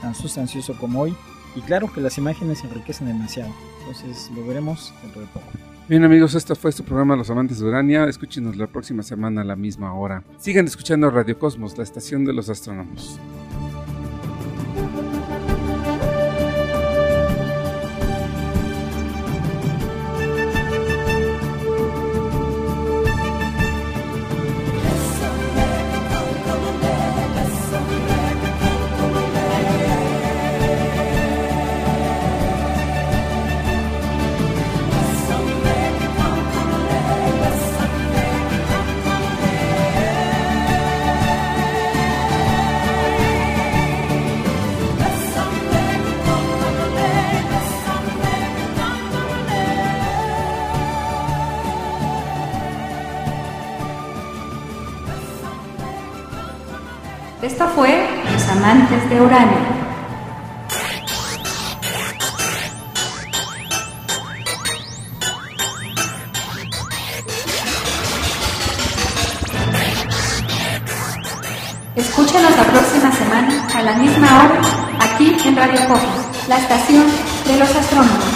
tan 0.00 0.14
sustancioso 0.14 0.76
como 0.78 1.00
hoy. 1.02 1.14
Y 1.58 1.60
claro 1.62 1.92
que 1.92 2.00
las 2.00 2.16
imágenes 2.18 2.62
enriquecen 2.62 3.08
demasiado. 3.08 3.52
Entonces 3.80 4.30
lo 4.32 4.46
veremos 4.46 4.94
dentro 5.02 5.22
de 5.22 5.26
poco. 5.26 5.46
Bien 5.88 6.04
amigos, 6.04 6.36
esto 6.36 6.54
fue 6.54 6.70
su 6.70 6.84
programa 6.84 7.16
Los 7.16 7.30
Amantes 7.30 7.58
de 7.58 7.66
Urania. 7.66 8.04
Escúchenos 8.04 8.56
la 8.56 8.68
próxima 8.68 9.02
semana 9.02 9.40
a 9.40 9.44
la 9.44 9.56
misma 9.56 9.92
hora. 9.92 10.22
Sigan 10.38 10.66
escuchando 10.66 11.10
Radio 11.10 11.36
Cosmos, 11.36 11.76
la 11.76 11.82
estación 11.82 12.24
de 12.24 12.32
los 12.32 12.48
astrónomos. 12.48 13.18
Esto 57.48 57.66
fue 57.74 58.06
Los 58.30 58.46
Amantes 58.50 59.08
de 59.08 59.22
Urania. 59.22 59.58
Escúchanos 71.96 72.54
la 72.54 72.64
próxima 72.64 73.10
semana 73.12 73.66
a 73.74 73.82
la 73.82 73.94
misma 73.94 74.26
hora 74.44 74.60
aquí 75.00 75.34
en 75.46 75.56
Radio 75.56 75.80
Cosmos, 75.88 76.48
la 76.48 76.58
estación 76.58 77.06
de 77.46 77.56
los 77.56 77.74
astrónomos. 77.74 78.27